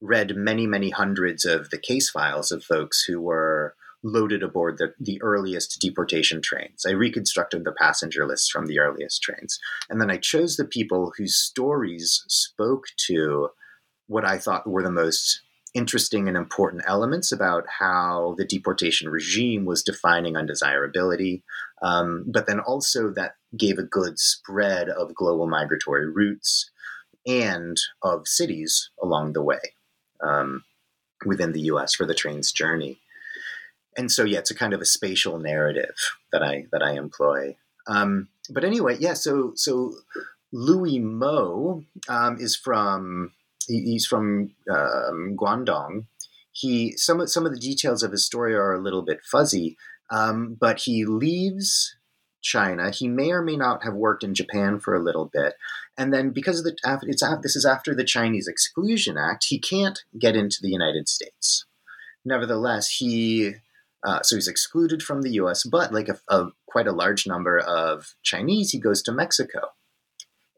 [0.01, 4.93] read many, many hundreds of the case files of folks who were loaded aboard the,
[4.99, 6.85] the earliest deportation trains.
[6.85, 9.59] I reconstructed the passenger lists from the earliest trains.
[9.89, 13.49] And then I chose the people whose stories spoke to
[14.07, 15.41] what I thought were the most
[15.73, 21.43] interesting and important elements about how the deportation regime was defining undesirability,
[21.81, 26.69] um, but then also that gave a good spread of global migratory routes
[27.27, 29.59] and of cities along the way
[30.21, 30.63] um,
[31.25, 31.95] within the U.S.
[31.95, 32.99] for the train's journey.
[33.97, 35.95] And so, yeah, it's a kind of a spatial narrative
[36.31, 37.57] that I that I employ.
[37.87, 39.13] Um, but anyway, yeah.
[39.13, 39.93] So so
[40.51, 43.31] Louis Mo um, is from
[43.67, 46.05] he, he's from um, Guangdong.
[46.51, 49.77] He some of some of the details of his story are a little bit fuzzy,
[50.09, 51.95] um, but he leaves
[52.47, 52.89] China.
[52.91, 55.55] He may or may not have worked in Japan for a little bit,
[55.97, 60.03] and then because of the it's this is after the Chinese Exclusion Act, he can't
[60.17, 61.65] get into the United States.
[62.23, 63.55] Nevertheless, he
[64.05, 67.57] uh, so he's excluded from the U.S., but like a, a quite a large number
[67.59, 69.71] of Chinese, he goes to Mexico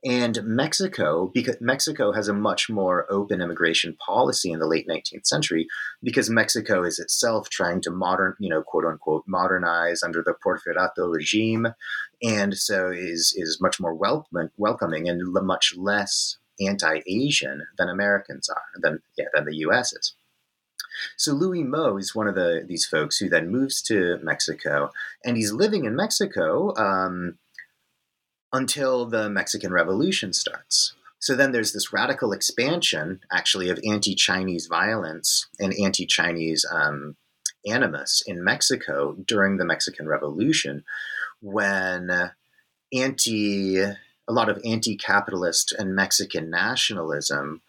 [0.03, 5.27] and Mexico, because Mexico has a much more open immigration policy in the late 19th
[5.27, 5.67] century,
[6.01, 11.11] because Mexico is itself trying to modern, you know, quote unquote, modernize under the Porfiriato
[11.11, 11.67] regime,
[12.21, 18.63] and so is is much more welcoming, welcoming and much less anti-Asian than Americans are,
[18.81, 19.93] than yeah, than the U.S.
[19.93, 20.13] is.
[21.17, 24.91] So Louis Mo is one of the these folks who then moves to Mexico,
[25.23, 26.75] and he's living in Mexico.
[26.75, 27.37] Um,
[28.51, 30.93] until the Mexican Revolution starts.
[31.19, 37.17] So then there's this radical expansion, actually, of anti Chinese violence and anti Chinese um,
[37.67, 40.83] animus in Mexico during the Mexican Revolution
[41.41, 42.31] when
[42.93, 43.83] anti
[44.29, 47.61] a lot of anti-capitalist and Mexican nationalism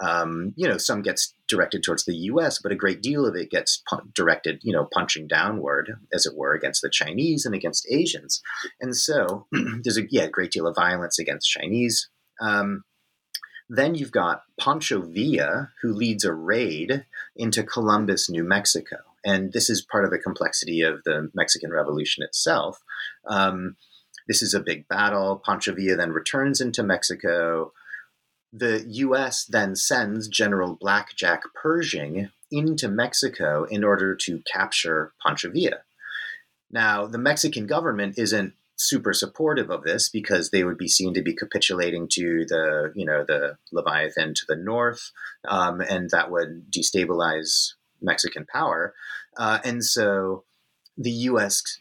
[0.00, 3.50] um, you know, some gets directed towards the U.S., but a great deal of it
[3.50, 3.82] gets
[4.14, 8.42] directed, you know, punching downward, as it were, against the Chinese and against Asians.
[8.80, 12.08] And so there's a yeah, great deal of violence against Chinese.
[12.40, 12.84] Um,
[13.68, 17.04] then you've got Pancho Villa, who leads a raid
[17.36, 18.96] into Columbus, New Mexico.
[19.24, 22.82] And this is part of the complexity of the Mexican Revolution itself.
[23.26, 23.76] Um,
[24.26, 25.42] this is a big battle.
[25.44, 27.72] Pancho Villa then returns into Mexico
[28.52, 35.82] the US then sends General Blackjack Pershing into Mexico in order to capture Pancho Villa.
[36.70, 41.22] Now, the Mexican government isn't super supportive of this because they would be seen to
[41.22, 45.10] be capitulating to the you know the Leviathan to the north,
[45.46, 48.94] um, and that would destabilize Mexican power.
[49.36, 50.44] Uh, and so
[50.96, 51.78] the U.S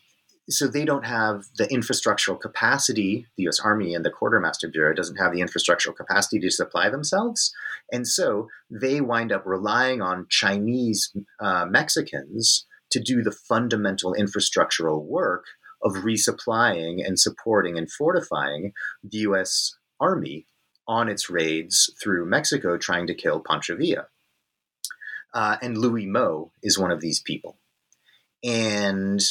[0.49, 5.17] so they don't have the infrastructural capacity the us army and the quartermaster bureau doesn't
[5.17, 7.53] have the infrastructural capacity to supply themselves.
[7.91, 15.03] And so they wind up relying on chinese uh, mexicans to do the fundamental infrastructural
[15.03, 15.45] work
[15.83, 18.71] of resupplying and supporting and fortifying
[19.03, 20.47] the us army
[20.87, 24.07] on its raids through mexico trying to kill pancho villa.
[25.33, 27.57] Uh, and louis mo is one of these people.
[28.43, 29.21] And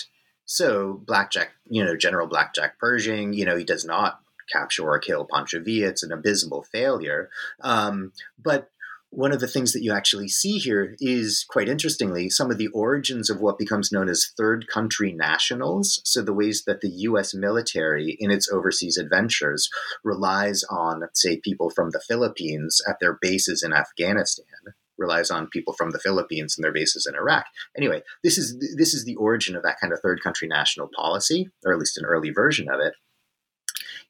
[0.46, 5.26] so Blackjack, you know, General Blackjack Pershing, you know, he does not capture or kill
[5.30, 5.88] Pancho Villa.
[5.88, 7.28] It's an abysmal failure.
[7.60, 8.70] Um, but
[9.10, 12.68] one of the things that you actually see here is quite interestingly some of the
[12.68, 16.00] origins of what becomes known as third country nationals.
[16.04, 19.68] So, the ways that the US military in its overseas adventures
[20.04, 25.74] relies on, say, people from the Philippines at their bases in Afghanistan relies on people
[25.74, 27.46] from the Philippines and their bases in Iraq.
[27.76, 31.50] Anyway, this is this is the origin of that kind of third country national policy,
[31.64, 32.94] or at least an early version of it.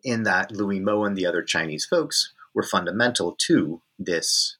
[0.04, 4.56] In that Louis Mo and the other Chinese folks were fundamental to this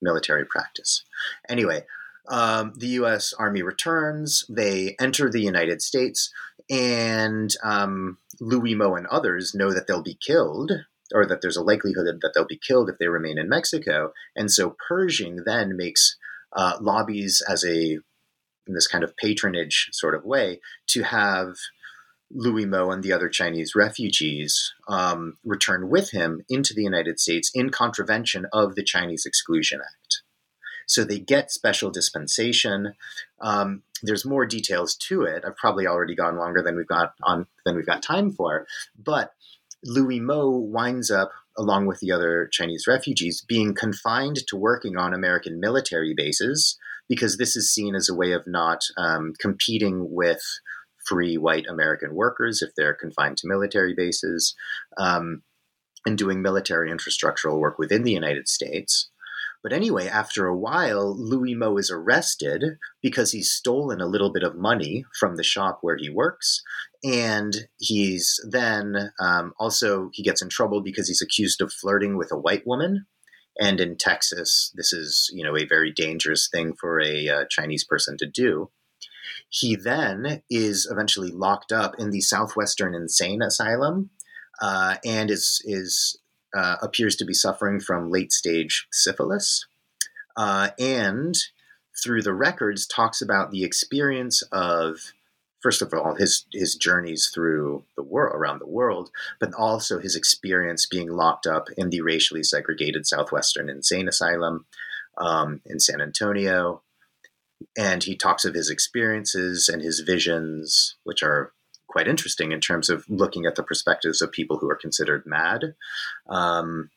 [0.00, 1.04] military practice.
[1.48, 1.84] Anyway,
[2.28, 3.32] um, the U.S.
[3.38, 4.44] Army returns.
[4.48, 6.32] They enter the United States,
[6.70, 10.72] and um, Louis Mo and others know that they'll be killed
[11.12, 14.12] or that there's a likelihood that they'll be killed if they remain in Mexico.
[14.34, 16.16] And so Pershing then makes
[16.52, 17.98] uh, lobbies as a
[18.66, 21.56] in this kind of patronage sort of way to have
[22.30, 27.50] Louis Mo and the other Chinese refugees um, return with him into the United States
[27.54, 30.22] in contravention of the Chinese Exclusion Act.
[30.86, 32.94] So they get special dispensation.
[33.40, 35.44] Um, there's more details to it.
[35.46, 38.66] I've probably already gone longer than we've got on than we've got time for,
[38.98, 39.32] but
[39.84, 45.14] Louis Mo winds up, along with the other Chinese refugees, being confined to working on
[45.14, 50.42] American military bases because this is seen as a way of not um, competing with
[51.06, 54.54] free white American workers if they're confined to military bases
[54.96, 55.42] um,
[56.06, 59.10] and doing military infrastructural work within the United States.
[59.62, 62.62] But anyway, after a while, Louis Mo is arrested
[63.02, 66.62] because he's stolen a little bit of money from the shop where he works.
[67.04, 72.32] And he's then um, also, he gets in trouble because he's accused of flirting with
[72.32, 73.06] a white woman.
[73.60, 77.84] And in Texas, this is, you know, a very dangerous thing for a uh, Chinese
[77.84, 78.70] person to do.
[79.50, 84.10] He then is eventually locked up in the Southwestern Insane Asylum
[84.60, 86.18] uh, and is is
[86.56, 89.66] uh, appears to be suffering from late stage syphilis,
[90.36, 91.34] uh, and
[92.02, 95.12] through the records talks about the experience of
[95.64, 99.10] first of all his his journeys through the world around the world,
[99.40, 104.66] but also his experience being locked up in the racially segregated Southwestern Insane Asylum
[105.16, 106.82] um, in San Antonio.
[107.78, 111.52] And he talks of his experiences and his visions, which are
[111.86, 115.74] quite interesting in terms of looking at the perspectives of people who are considered mad.
[116.28, 116.90] Um,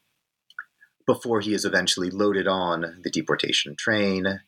[1.05, 4.41] before he is eventually loaded on the deportation train,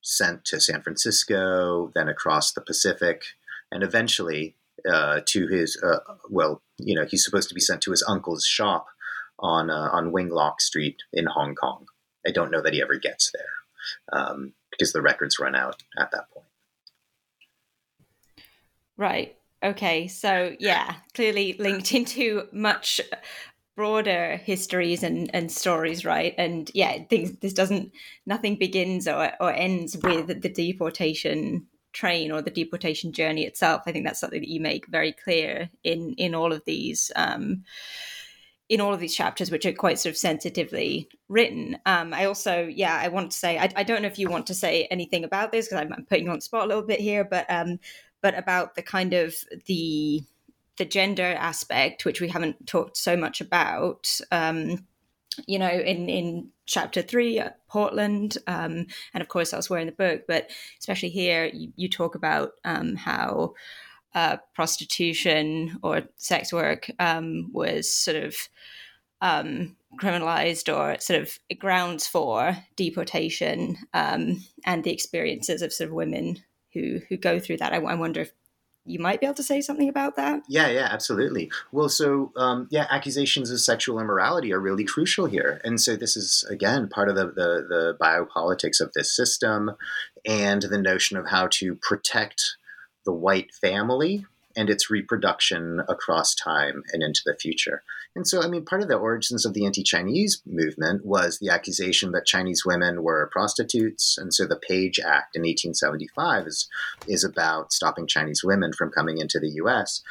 [0.00, 3.24] sent to San Francisco, then across the Pacific,
[3.70, 4.56] and eventually
[4.90, 5.98] uh, to his uh,
[6.28, 8.86] well, you know, he's supposed to be sent to his uncle's shop
[9.38, 11.86] on uh, on Wing Lok Street in Hong Kong.
[12.26, 16.10] I don't know that he ever gets there um, because the records run out at
[16.10, 16.46] that point.
[18.96, 19.36] Right.
[19.62, 20.08] Okay.
[20.08, 23.00] So yeah, clearly linked into much
[23.76, 26.34] broader histories and, and stories, right?
[26.38, 27.92] And yeah, things this doesn't
[28.24, 31.66] nothing begins or, or ends with the deportation
[31.96, 33.82] train or the deportation journey itself.
[33.86, 37.64] I think that's something that you make very clear in in all of these um,
[38.68, 41.78] in all of these chapters, which are quite sort of sensitively written.
[41.86, 44.48] Um, I also, yeah, I want to say, I, I, don't know if you want
[44.48, 46.82] to say anything about this because I'm, I'm, putting you on the spot a little
[46.82, 47.78] bit here, but um,
[48.22, 49.34] but about the kind of
[49.66, 50.22] the
[50.76, 54.20] the gender aspect, which we haven't talked so much about.
[54.30, 54.84] Um,
[55.46, 60.22] you know, in in chapter three, Portland, um, and of course elsewhere in the book,
[60.26, 63.54] but especially here, you, you talk about um, how
[64.14, 68.34] uh, prostitution or sex work um, was sort of
[69.20, 75.94] um, criminalized or sort of grounds for deportation um, and the experiences of sort of
[75.94, 76.38] women
[76.72, 77.72] who who go through that.
[77.72, 78.32] I, I wonder if
[78.86, 80.42] you might be able to say something about that.
[80.48, 81.50] Yeah, yeah, absolutely.
[81.72, 86.16] Well, so um, yeah, accusations of sexual immorality are really crucial here, and so this
[86.16, 89.72] is again part of the, the the biopolitics of this system,
[90.24, 92.56] and the notion of how to protect
[93.04, 94.24] the white family
[94.56, 97.82] and its reproduction across time and into the future.
[98.16, 101.50] And so, I mean, part of the origins of the anti Chinese movement was the
[101.50, 104.16] accusation that Chinese women were prostitutes.
[104.16, 106.66] And so the Page Act in 1875 is,
[107.06, 110.02] is about stopping Chinese women from coming into the US.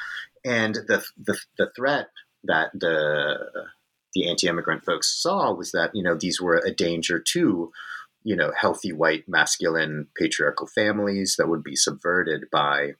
[0.45, 2.09] And the, the, the threat
[2.43, 3.37] that the,
[4.13, 7.71] the anti immigrant folks saw was that, you know, these were a danger to
[8.23, 12.93] you know, healthy white masculine patriarchal families that would be subverted by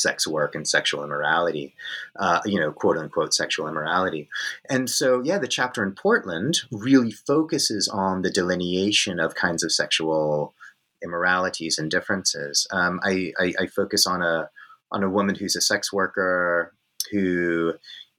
[0.00, 1.74] sex work and sexual immorality,
[2.18, 4.28] uh, you know, quote unquote sexual immorality.
[4.68, 9.72] And so, yeah, the chapter in Portland really focuses on the delineation of kinds of
[9.72, 10.54] sexual
[11.02, 12.66] immoralities and differences.
[12.70, 14.50] Um, I, I, I, focus on a
[14.90, 16.72] on a woman who's a sex worker
[17.12, 17.74] who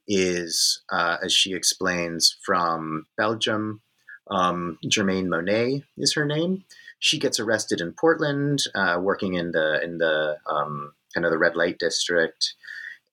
[0.06, 3.80] is, uh, as she explains, from Belgium.
[4.30, 6.64] Um, Germaine Monet is her name.
[6.98, 11.38] She gets arrested in Portland, uh, working in the in the um, kind of the
[11.38, 12.54] red light district.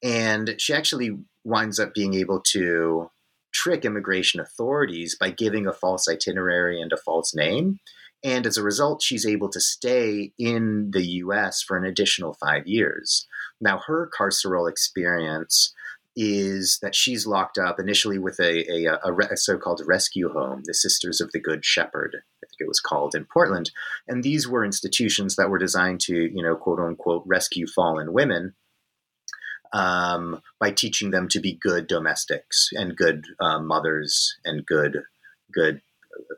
[0.03, 3.09] And she actually winds up being able to
[3.53, 7.79] trick immigration authorities by giving a false itinerary and a false name.
[8.23, 12.67] And as a result, she's able to stay in the US for an additional five
[12.67, 13.27] years.
[13.59, 15.73] Now, her carceral experience
[16.20, 20.63] is that she's locked up initially with a, a, a, a so called rescue home,
[20.65, 22.15] the Sisters of the Good Shepherd
[22.47, 23.72] I think it was called in Portland.
[24.07, 28.55] And these were institutions that were designed to, you know, quote unquote, rescue fallen women
[29.74, 35.03] um, by teaching them to be good domestics and good uh, mothers and good,
[35.51, 35.82] good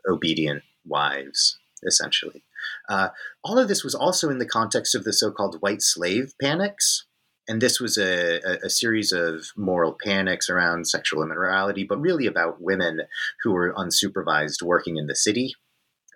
[0.08, 2.44] obedient wives, essentially.
[2.88, 3.08] Uh,
[3.44, 7.06] all of this was also in the context of the so-called white slave panics.
[7.50, 12.26] And this was a, a, a, series of moral panics around sexual immorality, but really
[12.26, 13.00] about women
[13.42, 15.54] who were unsupervised working in the city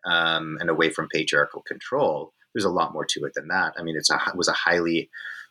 [0.05, 3.75] um, and away from patriarchal control, there's a lot more to it than that.
[3.77, 5.11] I mean, it's a, it was a highly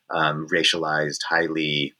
[0.09, 1.95] um, racialized, highly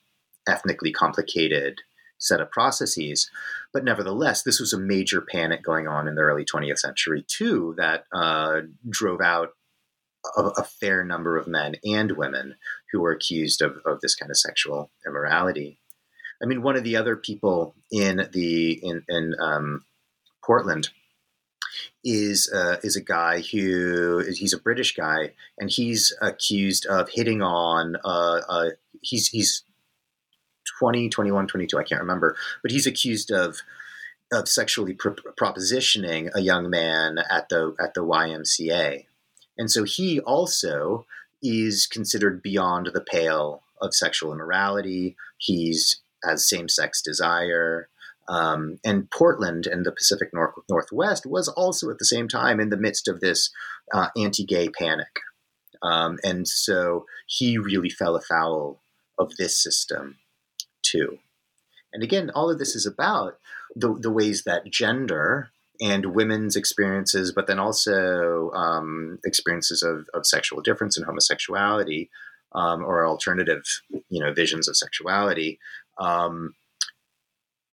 [0.47, 1.81] ethnically complicated
[2.19, 3.29] set of processes.
[3.73, 7.75] But nevertheless, this was a major panic going on in the early 20th century, too,
[7.75, 9.49] that uh, drove out
[10.37, 12.55] a, a, fair number of men and women
[12.91, 15.79] who were accused of, of this kind of sexual immorality.
[16.41, 19.85] I mean, one of the other people in the in, in um,
[20.43, 20.89] Portland
[22.03, 27.41] is uh, is a guy who he's a British guy, and he's accused of hitting
[27.41, 27.95] on.
[28.03, 28.69] Uh, uh,
[29.01, 29.63] he's he's
[30.79, 33.61] 20, 21, 22, I can't remember, but he's accused of
[34.31, 39.05] of sexually propositioning a young man at the at the YMCA,
[39.57, 41.05] and so he also
[41.41, 45.15] is considered beyond the pale of sexual immorality.
[45.37, 47.89] He's has same sex desire.
[48.29, 50.31] Um, and Portland and the Pacific
[50.69, 53.51] Northwest was also at the same time in the midst of this
[53.93, 55.19] uh, anti gay panic.
[55.81, 58.79] Um, and so he really fell afoul
[59.19, 60.17] of this system
[60.81, 61.19] too.
[61.91, 63.37] And again, all of this is about
[63.75, 65.49] the, the ways that gender
[65.83, 72.09] and women's experiences, but then also um, experiences of, of sexual difference and homosexuality
[72.53, 73.63] um, or alternative,
[74.09, 75.59] you know, visions of sexuality
[75.99, 76.55] um,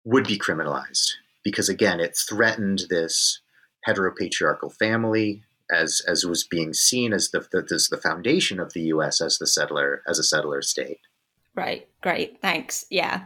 [0.05, 3.41] would be criminalized because again, it threatened this
[3.85, 8.83] heteropatriarchal family as as was being seen as the, the as the foundation of the
[8.83, 9.19] U.S.
[9.19, 10.99] as the settler as a settler state.
[11.55, 11.87] Right.
[12.01, 12.39] Great.
[12.41, 12.85] Thanks.
[12.89, 13.25] Yeah.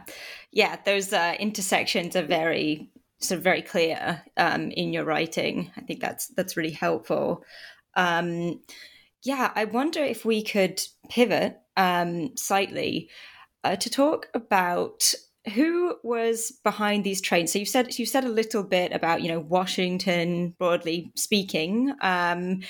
[0.50, 0.76] Yeah.
[0.84, 2.88] Those uh, intersections are very
[3.22, 5.70] sort of very clear um, in your writing.
[5.76, 7.44] I think that's that's really helpful.
[7.94, 8.60] Um,
[9.22, 9.52] yeah.
[9.54, 13.10] I wonder if we could pivot um, slightly
[13.64, 15.14] uh, to talk about
[15.54, 17.52] who was behind these trains?
[17.52, 22.60] So you said you said a little bit about you know Washington broadly speaking, um,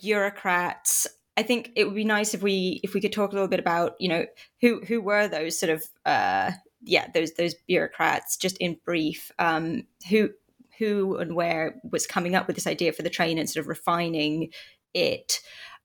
[0.00, 1.06] bureaucrats.
[1.36, 3.60] I think it would be nice if we if we could talk a little bit
[3.60, 4.26] about you know
[4.62, 6.52] who who were those sort of uh,
[6.86, 10.30] yeah those those bureaucrats just in brief um, who
[10.78, 13.68] who and where was coming up with this idea for the train and sort of
[13.68, 14.50] refining
[14.94, 15.40] it.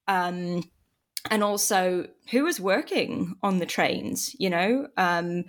[0.08, 0.64] Um,
[1.30, 5.44] and also who was working on the trains you know um,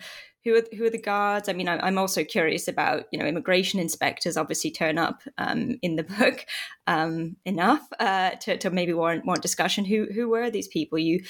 [0.45, 1.49] who are who are the guards?
[1.49, 4.37] I mean, I'm also curious about you know immigration inspectors.
[4.37, 6.45] Obviously, turn up um, in the book
[6.87, 9.85] um, enough uh, to, to maybe warrant warrant discussion.
[9.85, 10.99] Who who were these people?
[10.99, 11.23] You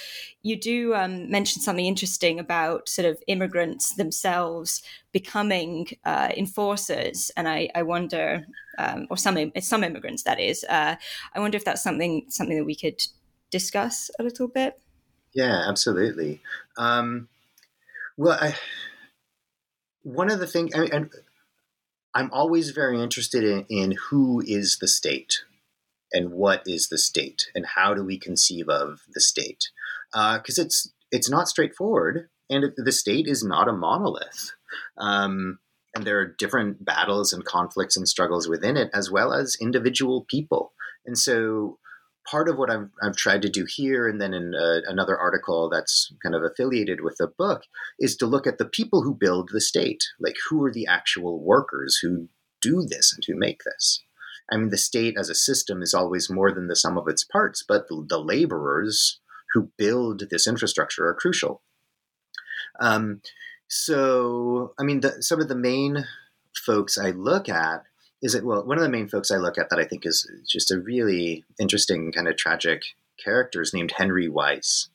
[0.43, 4.83] you do um, mention something interesting about sort of immigrants themselves
[5.13, 8.47] becoming uh, enforcers, and I I wonder,
[8.79, 10.65] um, or some some immigrants that is.
[10.65, 10.97] Uh,
[11.35, 13.03] I wonder if that's something something that we could
[13.51, 14.81] discuss a little bit.
[15.35, 16.41] Yeah, absolutely.
[16.79, 17.29] Um,
[18.17, 18.55] well, I
[20.03, 21.11] one of the things, and
[22.15, 25.43] I'm always very interested in, in who is the state
[26.13, 29.71] and what is the state and how do we conceive of the state.
[30.13, 34.53] Because uh, it's it's not straightforward and the state is not a monolith.
[34.99, 35.59] Um,
[35.95, 40.25] and there are different battles and conflicts and struggles within it as well as individual
[40.29, 40.73] people.
[41.05, 41.79] And so
[42.29, 45.69] part of what I've, I've tried to do here and then in uh, another article
[45.69, 47.63] that's kind of affiliated with the book
[47.99, 50.05] is to look at the people who build the state.
[50.21, 52.29] Like who are the actual workers who
[52.61, 54.05] do this and who make this?
[54.51, 57.25] I mean the state as a system is always more than the sum of its
[57.25, 59.21] parts but the, the laborers
[59.53, 61.63] who build this infrastructure are crucial.
[62.81, 63.21] Um,
[63.73, 66.05] so i mean the, some of the main
[66.55, 67.85] folks i look at
[68.23, 70.29] is it well one of the main folks i look at that i think is
[70.49, 72.83] just a really interesting kind of tragic
[73.23, 74.89] character is named henry weiss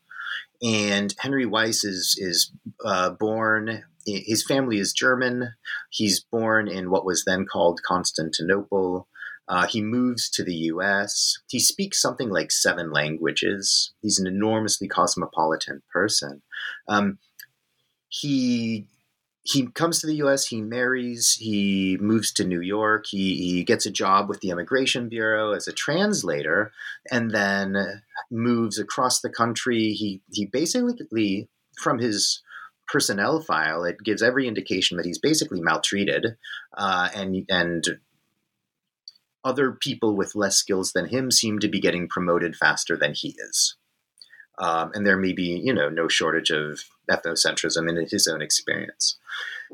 [0.62, 2.52] and henry weiss is is
[2.86, 5.54] uh, born his family is german
[5.90, 9.08] he's born in what was then called constantinople
[9.50, 11.38] uh, he moves to the US.
[11.50, 13.94] He speaks something like seven languages.
[14.02, 16.42] He's an enormously cosmopolitan person.
[16.88, 17.20] Um,
[18.10, 18.88] he
[19.48, 23.86] he comes to the US, he marries, he moves to New York, he, he gets
[23.86, 26.74] a job with the Immigration Bureau as a translator,
[27.10, 29.94] and then moves across the country.
[29.94, 32.42] He, he basically, from his
[32.90, 36.36] personnel file, it gives every indication that he's basically maltreated
[36.78, 37.86] uh, and, and
[39.46, 43.34] other people with less skills than him seem to be getting promoted faster than he
[43.40, 43.78] is.
[44.60, 49.18] Um, and there may be, you know, no shortage of ethnocentrism in his own experience.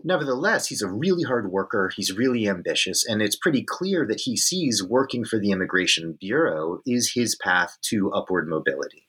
[0.03, 1.91] Nevertheless, he's a really hard worker.
[1.95, 6.81] He's really ambitious, and it's pretty clear that he sees working for the Immigration Bureau
[6.85, 9.07] is his path to upward mobility.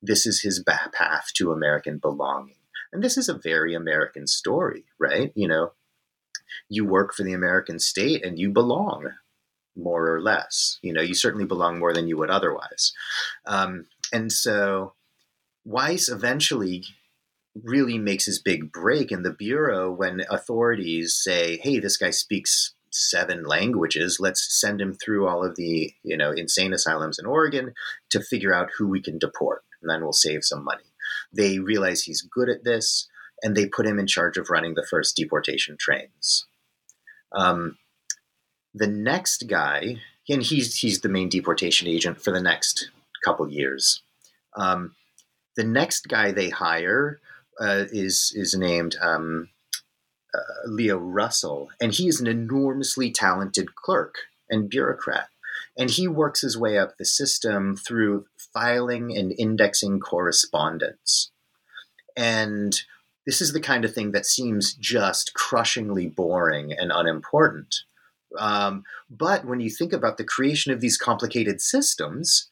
[0.00, 2.56] This is his path to American belonging.
[2.92, 5.32] And this is a very American story, right?
[5.34, 5.72] You know,
[6.68, 9.10] you work for the American state and you belong
[9.76, 10.78] more or less.
[10.82, 12.92] You know, you certainly belong more than you would otherwise.
[13.46, 14.94] Um, and so
[15.64, 16.84] Weiss eventually
[17.62, 22.74] really makes his big break in the bureau when authorities say, "Hey, this guy speaks
[22.90, 24.20] seven languages.
[24.20, 27.74] Let's send him through all of the you know insane asylums in Oregon
[28.10, 30.84] to figure out who we can deport, and then we'll save some money."
[31.32, 33.08] They realize he's good at this,
[33.42, 36.46] and they put him in charge of running the first deportation trains.
[37.32, 37.78] Um,
[38.74, 42.90] the next guy, and he's he's the main deportation agent for the next
[43.24, 44.02] couple years.
[44.56, 44.94] Um,
[45.56, 47.20] the next guy they hire
[47.60, 49.50] uh, is is named um,
[50.34, 54.16] uh, Leo Russell, and he is an enormously talented clerk
[54.50, 55.28] and bureaucrat.
[55.76, 61.32] And he works his way up the system through filing and indexing correspondence.
[62.16, 62.80] And
[63.26, 67.82] this is the kind of thing that seems just crushingly boring and unimportant.
[68.38, 72.50] Um, but when you think about the creation of these complicated systems,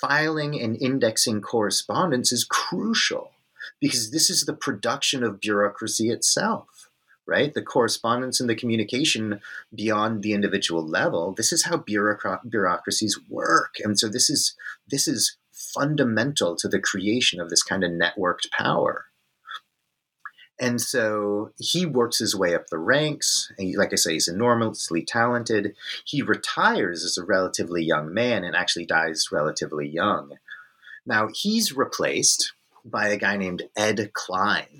[0.00, 3.31] filing and indexing correspondence is crucial
[3.80, 6.88] because this is the production of bureaucracy itself
[7.26, 9.40] right the correspondence and the communication
[9.74, 14.54] beyond the individual level this is how bureaucrat- bureaucracies work and so this is
[14.88, 19.06] this is fundamental to the creation of this kind of networked power
[20.62, 23.50] and so he works his way up the ranks.
[23.58, 25.74] And like I say, he's enormously talented.
[26.04, 30.34] He retires as a relatively young man and actually dies relatively young.
[31.04, 32.52] Now, he's replaced
[32.84, 34.78] by a guy named Ed Klein.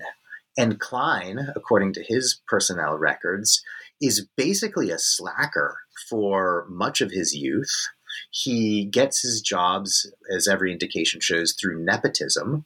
[0.57, 3.63] And Klein, according to his personnel records,
[4.01, 5.77] is basically a slacker
[6.09, 7.87] for much of his youth.
[8.29, 12.65] He gets his jobs, as every indication shows, through nepotism.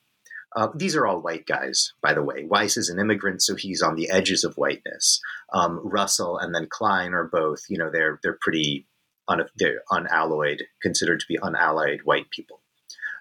[0.56, 2.46] Uh, these are all white guys, by the way.
[2.46, 5.22] Weiss is an immigrant, so he's on the edges of whiteness.
[5.54, 8.88] Um, Russell and then Klein are both, you know, they're they're pretty
[9.28, 12.62] un, they're unalloyed, considered to be unalloyed white people,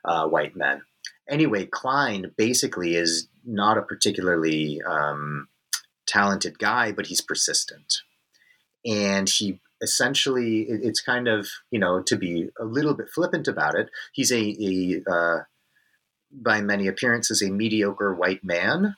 [0.05, 0.83] uh, white men.
[1.29, 5.49] Anyway, Klein basically is not a particularly um,
[6.07, 8.03] talented guy, but he's persistent,
[8.85, 13.74] and he essentially it's kind of you know to be a little bit flippant about
[13.74, 13.91] it.
[14.12, 15.39] He's a, a uh,
[16.31, 18.97] by many appearances, a mediocre white man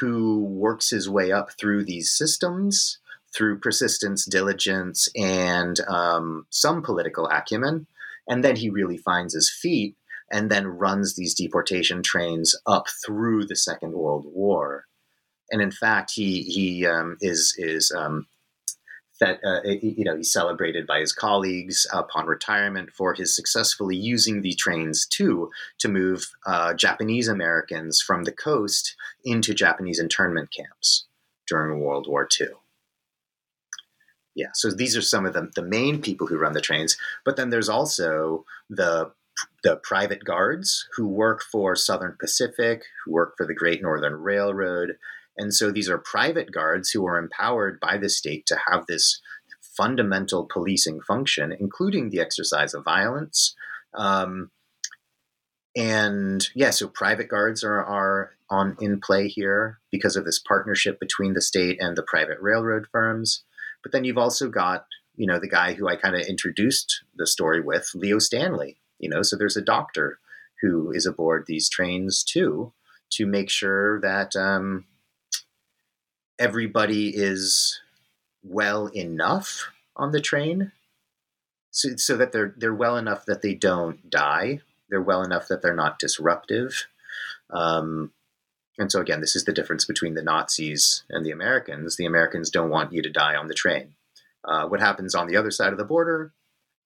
[0.00, 2.98] who works his way up through these systems
[3.34, 7.86] through persistence, diligence, and um, some political acumen.
[8.28, 9.96] And then he really finds his feet
[10.30, 14.86] and then runs these deportation trains up through the Second World War.
[15.50, 18.26] And in fact, he he um, is is um,
[19.20, 24.42] that uh, you know he's celebrated by his colleagues upon retirement for his successfully using
[24.42, 31.06] the trains too to move uh, Japanese Americans from the coast into Japanese internment camps
[31.46, 32.48] during World War II.
[34.34, 37.36] Yeah, so these are some of the, the main people who run the trains, but
[37.36, 39.12] then there's also the
[39.62, 44.96] the private guards who work for Southern Pacific, who work for the Great Northern Railroad,
[45.36, 49.20] and so these are private guards who are empowered by the state to have this
[49.76, 53.54] fundamental policing function, including the exercise of violence.
[53.94, 54.50] Um,
[55.76, 61.00] and yeah, so private guards are, are on in play here because of this partnership
[61.00, 63.42] between the state and the private railroad firms.
[63.82, 67.26] But then you've also got, you know, the guy who I kind of introduced the
[67.26, 68.78] story with, Leo Stanley.
[69.04, 70.18] You know, so there's a doctor
[70.62, 72.72] who is aboard these trains too
[73.10, 74.86] to make sure that um,
[76.38, 77.80] everybody is
[78.42, 80.72] well enough on the train
[81.70, 84.60] so, so that they're they're well enough that they don't die.
[84.88, 86.86] They're well enough that they're not disruptive.
[87.50, 88.12] Um,
[88.78, 91.96] and so again this is the difference between the nazis and the americans.
[91.96, 93.96] The americans don't want you to die on the train.
[94.44, 96.32] Uh, what happens on the other side of the border?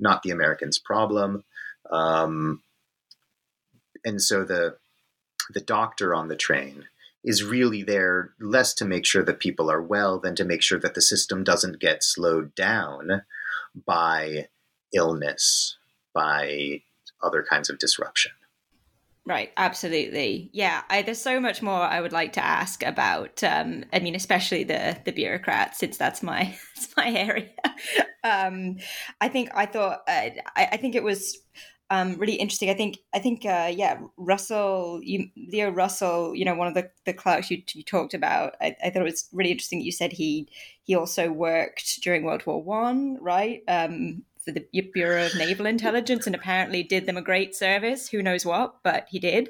[0.00, 1.44] Not the americans problem
[1.90, 2.62] um,
[4.04, 4.76] and so the
[5.50, 6.84] the doctor on the train
[7.24, 10.78] is really there less to make sure that people are well than to make sure
[10.78, 13.22] that the system doesn't get slowed down
[13.86, 14.48] by
[14.94, 15.76] illness,
[16.14, 16.82] by
[17.22, 18.32] other kinds of disruption.
[19.26, 20.48] Right, absolutely.
[20.54, 23.44] Yeah, I, there's so much more I would like to ask about.
[23.44, 27.50] Um, I mean, especially the the bureaucrats, since that's my it's my area.
[28.24, 28.78] um,
[29.20, 31.38] I think I thought uh, I, I think it was
[31.90, 32.68] um, really interesting.
[32.68, 36.90] I think I think uh, yeah, Russell, you, Leo Russell, you know, one of the,
[37.06, 38.56] the clerks you, you talked about.
[38.60, 39.80] I, I, thought it was really interesting.
[39.80, 40.48] You said he
[40.84, 43.62] he also worked during World War One, right?
[43.68, 48.08] Um, for the Bureau of Naval Intelligence, and apparently did them a great service.
[48.08, 49.48] Who knows what, but he did.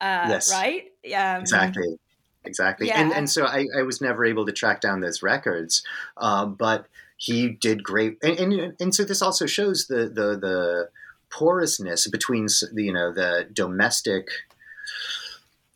[0.00, 0.50] Uh, yes.
[0.50, 0.84] Right.
[1.14, 1.98] Um, exactly.
[2.44, 2.86] Exactly.
[2.88, 3.00] Yeah.
[3.00, 5.84] And and so I, I was never able to track down those records,
[6.16, 6.86] uh, but
[7.18, 8.18] he did great.
[8.22, 10.88] And, and and so this also shows the the the
[11.30, 14.28] porousness between you know the domestic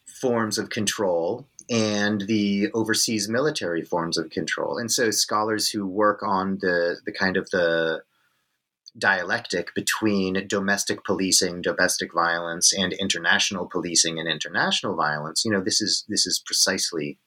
[0.07, 4.77] forms of control and the overseas military forms of control.
[4.77, 8.03] And so scholars who work on the the kind of the
[8.99, 15.81] dialectic between domestic policing, domestic violence, and international policing and international violence, you know, this
[15.81, 17.19] is this is precisely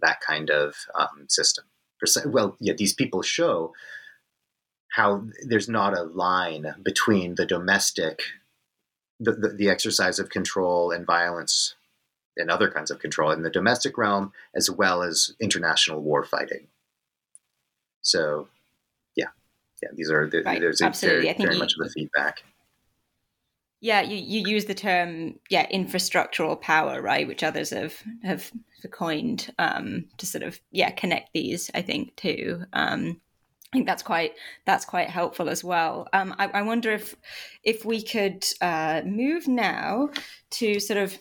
[0.00, 1.64] that kind of um, system.
[2.26, 3.72] Well, yeah, these people show
[4.90, 8.22] how there's not a line between the domestic,
[9.20, 11.74] the, the, the, exercise of control and violence
[12.36, 16.68] and other kinds of control in the domestic realm, as well as international war fighting.
[18.00, 18.48] So,
[19.16, 19.26] yeah,
[19.82, 20.60] yeah, these are the, right.
[20.60, 21.24] there's Absolutely.
[21.24, 22.42] very, very you, much of a feedback.
[23.80, 28.50] Yeah, you, you use the term yeah infrastructural power, right, which others have have
[28.90, 31.70] coined um, to sort of yeah connect these.
[31.74, 32.64] I think too.
[32.72, 33.20] Um,
[33.72, 34.32] I think that's quite
[34.64, 36.08] that's quite helpful as well.
[36.14, 37.14] Um, I, I, wonder if
[37.62, 40.08] if we could uh, move now
[40.52, 41.18] to sort of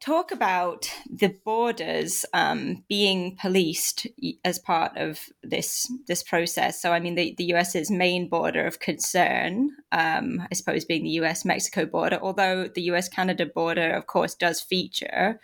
[0.00, 4.06] talk about the borders um, being policed
[4.44, 6.80] as part of this this process.
[6.80, 11.20] So, I mean, the, the US's main border of concern, um, I suppose, being the
[11.22, 15.40] US Mexico border, although the US Canada border, of course, does feature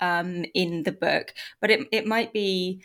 [0.00, 2.82] um, in the book, but it, it might be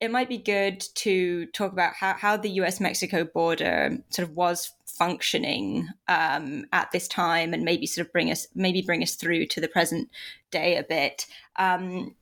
[0.00, 4.36] it might be good to talk about how, how the US Mexico border sort of
[4.36, 9.14] was functioning um, at this time and maybe sort of bring us maybe bring us
[9.14, 10.10] through to the present
[10.50, 11.26] day a bit.
[11.56, 12.14] Um,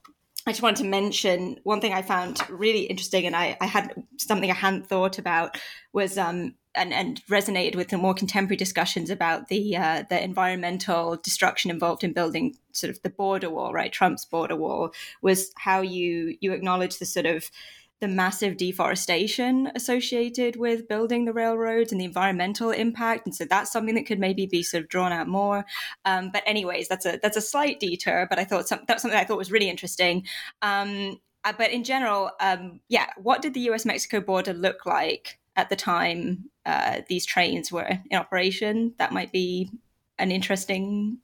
[0.47, 3.95] I just wanted to mention one thing I found really interesting, and I, I had
[4.19, 5.59] something I hadn't thought about
[5.95, 11.17] was um, and, and resonated with the more contemporary discussions about the uh, the environmental
[11.17, 13.93] destruction involved in building sort of the border wall, right?
[13.93, 17.51] Trump's border wall was how you you acknowledge the sort of
[18.01, 23.73] the massive deforestation associated with building the railroads and the environmental impact, and so that's
[23.73, 25.65] something that could maybe be sort of drawn out more.
[26.05, 29.19] Um, but anyways, that's a that's a slight detour, but I thought some, that's something
[29.19, 30.27] I thought was really interesting.
[30.63, 33.85] Um, uh, but in general, um, yeah, what did the U.S.
[33.85, 38.95] Mexico border look like at the time uh, these trains were in operation?
[38.99, 39.71] That might be
[40.19, 41.19] an interesting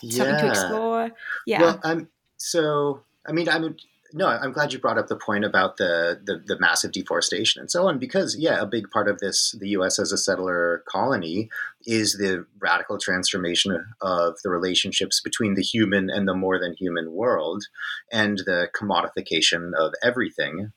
[0.00, 0.40] something yeah.
[0.40, 1.10] to explore.
[1.46, 1.60] Yeah.
[1.60, 3.76] Well, um, so I mean, I'm
[4.14, 7.70] no, I'm glad you brought up the point about the, the, the massive deforestation and
[7.70, 9.98] so on, because yeah, a big part of this, the U.S.
[9.98, 11.48] as a settler colony,
[11.86, 17.12] is the radical transformation of the relationships between the human and the more than human
[17.12, 17.64] world,
[18.12, 20.72] and the commodification of everything,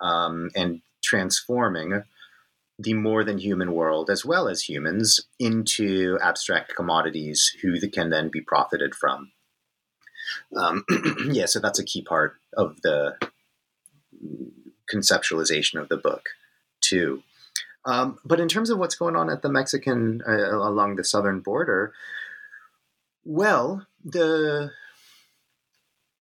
[0.00, 2.02] um, and transforming
[2.78, 8.28] the more than human world as well as humans into abstract commodities who can then
[8.28, 9.32] be profited from.
[10.54, 10.84] Um,
[11.30, 13.16] yeah, so that's a key part of the
[14.92, 16.30] conceptualization of the book,
[16.80, 17.22] too.
[17.84, 21.40] Um, but in terms of what's going on at the Mexican uh, along the southern
[21.40, 21.92] border,
[23.24, 24.72] well, the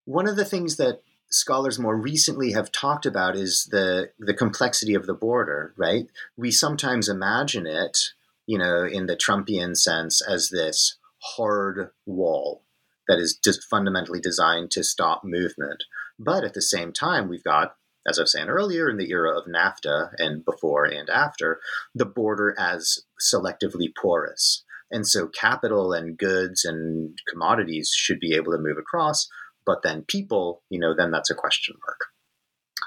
[0.04, 1.02] one of the things that
[1.34, 5.74] scholars more recently have talked about is the the complexity of the border.
[5.76, 6.06] Right?
[6.36, 7.98] We sometimes imagine it,
[8.46, 10.96] you know, in the Trumpian sense, as this
[11.36, 12.62] hard wall
[13.08, 15.84] that is just fundamentally designed to stop movement.
[16.18, 17.76] But at the same time, we've got,
[18.08, 21.60] as I was saying earlier, in the era of NAFTA and before and after,
[21.94, 24.64] the border as selectively porous.
[24.90, 29.28] And so capital and goods and commodities should be able to move across,
[29.66, 32.00] but then people, you know, then that's a question mark.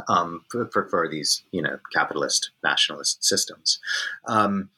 [0.07, 3.79] Um, for, for, for, these, you know, capitalist nationalist systems.
[4.27, 4.69] Um,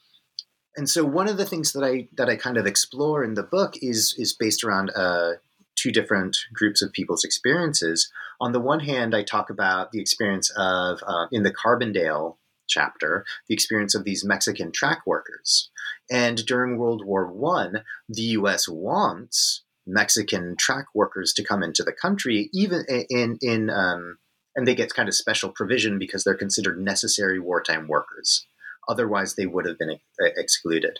[0.76, 3.42] and so one of the things that I that I kind of explore in the
[3.42, 5.32] book is is based around uh,
[5.76, 8.10] two different groups of people's experiences.
[8.40, 12.36] On the one hand, I talk about the experience of uh, in the Carbondale
[12.68, 15.70] chapter, the experience of these Mexican track workers.
[16.10, 18.68] And during World War One, the U.S.
[18.68, 19.62] wants
[19.92, 24.18] Mexican track workers to come into the country, even in in um,
[24.54, 28.46] and they get kind of special provision because they're considered necessary wartime workers.
[28.88, 30.98] Otherwise, they would have been excluded.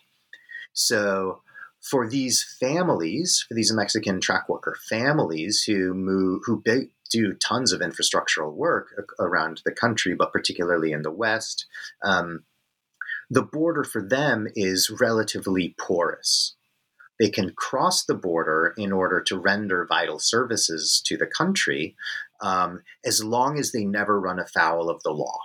[0.72, 1.42] So,
[1.80, 6.62] for these families, for these Mexican track worker families who move, who
[7.10, 8.88] do tons of infrastructural work
[9.18, 11.66] around the country, but particularly in the West,
[12.04, 12.44] um,
[13.30, 16.54] the border for them is relatively porous.
[17.20, 21.94] They can cross the border in order to render vital services to the country
[22.40, 25.38] um, as long as they never run afoul of the law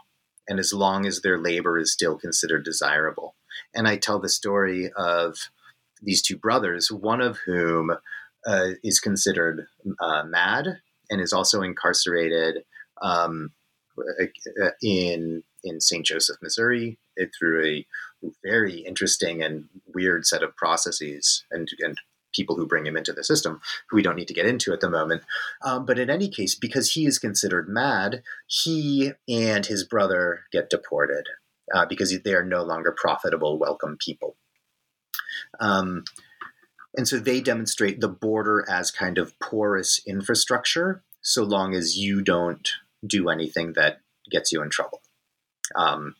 [0.47, 3.35] and as long as their labor is still considered desirable.
[3.73, 5.35] And I tell the story of
[6.01, 7.91] these two brothers, one of whom
[8.47, 9.65] uh, is considered
[9.99, 12.63] uh, mad and is also incarcerated
[13.01, 13.51] um,
[14.81, 16.05] in in St.
[16.05, 16.97] Joseph, Missouri,
[17.37, 17.85] through a
[18.43, 21.97] very interesting and weird set of processes and, and
[22.33, 24.81] people who bring him into the system, who we don't need to get into at
[24.81, 25.23] the moment.
[25.63, 30.69] Um, but in any case, because he is considered mad, he and his brother get
[30.69, 31.27] deported
[31.73, 34.35] uh, because they are no longer profitable, welcome people.
[35.59, 36.03] Um,
[36.97, 42.21] and so they demonstrate the border as kind of porous infrastructure, so long as you
[42.21, 42.69] don't
[43.05, 43.99] do anything that
[44.31, 45.01] gets you in trouble.
[45.75, 46.15] Um,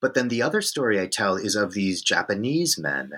[0.00, 3.12] but then the other story I tell is of these Japanese men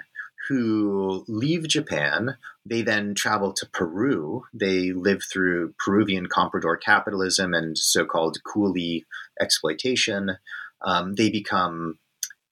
[0.49, 2.37] who leave Japan.
[2.67, 4.45] They then travel to Peru.
[4.53, 9.05] They live through Peruvian comprador capitalism and so called coolie
[9.41, 10.39] exploitation.
[10.85, 11.99] Um, they become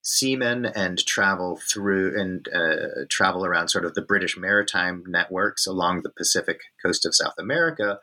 [0.02, 6.02] seamen and travel through and uh, travel around sort of the British maritime networks along
[6.02, 7.98] the Pacific coast of South America.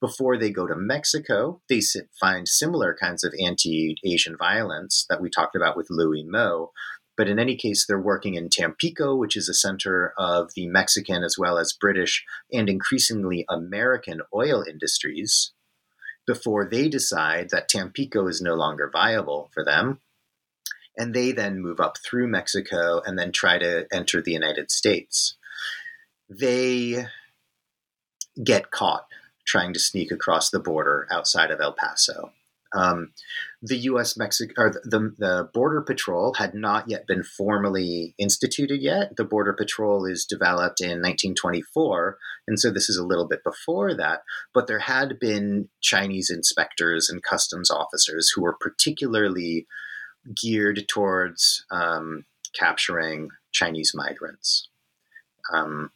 [0.00, 1.80] Before they go to Mexico, they
[2.20, 6.70] find similar kinds of anti Asian violence that we talked about with Louis Mo.
[7.16, 11.24] But in any case, they're working in Tampico, which is a center of the Mexican
[11.24, 15.52] as well as British and increasingly American oil industries
[16.28, 19.98] before they decide that Tampico is no longer viable for them.
[20.96, 25.36] And they then move up through Mexico and then try to enter the United States.
[26.28, 27.06] They
[28.44, 29.07] get caught
[29.48, 32.32] trying to sneak across the border outside of El Paso.
[32.74, 33.12] Um,
[33.62, 34.16] the U.S.
[34.16, 39.16] Mexico or the, the Border Patrol had not yet been formally instituted yet.
[39.16, 43.94] The Border Patrol is developed in 1924, and so this is a little bit before
[43.94, 44.20] that.
[44.52, 49.66] But there had been Chinese inspectors and customs officers who were particularly
[50.36, 52.26] geared towards um,
[52.58, 54.68] capturing Chinese migrants,
[55.54, 55.90] um,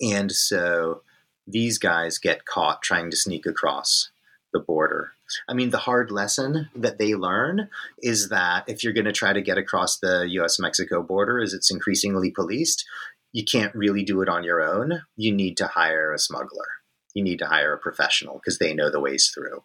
[0.00, 1.02] and so
[1.46, 4.10] these guys get caught trying to sneak across
[4.52, 5.12] the border.
[5.48, 7.68] I mean, the hard lesson that they learn
[8.02, 11.52] is that if you're going to try to get across the US Mexico border as
[11.52, 12.84] it's increasingly policed,
[13.32, 15.02] you can't really do it on your own.
[15.16, 16.68] You need to hire a smuggler.
[17.14, 19.64] You need to hire a professional because they know the ways through.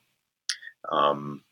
[0.92, 1.44] Um,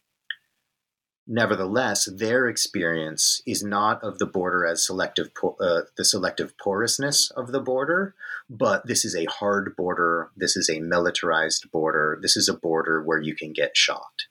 [1.29, 7.51] Nevertheless, their experience is not of the border as selective, uh, the selective porousness of
[7.51, 8.15] the border,
[8.49, 10.29] but this is a hard border.
[10.37, 12.17] This is a militarized border.
[12.21, 14.27] This is a border where you can get shot,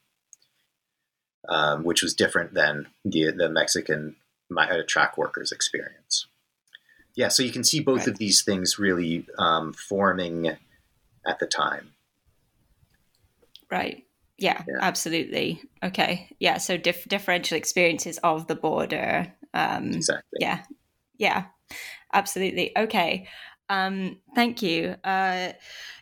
[1.46, 4.16] um, which was different than the the Mexican
[4.56, 6.26] uh, track workers' experience.
[7.14, 8.08] Yeah, so you can see both right.
[8.08, 10.56] of these things really um, forming
[11.26, 11.92] at the time.
[13.70, 14.05] Right.
[14.38, 15.62] Yeah, yeah, absolutely.
[15.82, 16.28] Okay.
[16.38, 16.58] Yeah.
[16.58, 19.32] So dif- differential experiences of the border.
[19.54, 20.38] Um, exactly.
[20.40, 20.62] Yeah.
[21.16, 21.44] Yeah.
[22.12, 22.76] Absolutely.
[22.76, 23.28] Okay.
[23.68, 24.96] Um, thank you.
[25.02, 25.52] Uh,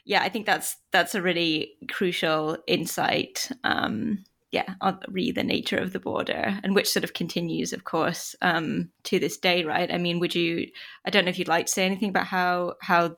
[0.05, 3.51] yeah, I think that's that's a really crucial insight.
[3.63, 7.85] Um, yeah, on really the nature of the border and which sort of continues, of
[7.85, 9.93] course, um, to this day, right?
[9.93, 10.69] I mean, would you?
[11.05, 13.17] I don't know if you'd like to say anything about how how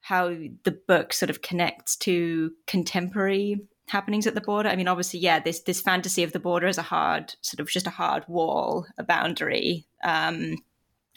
[0.00, 0.28] how
[0.64, 3.60] the book sort of connects to contemporary
[3.90, 4.68] happenings at the border.
[4.68, 7.68] I mean, obviously, yeah, this this fantasy of the border as a hard sort of
[7.68, 10.56] just a hard wall, a boundary, um,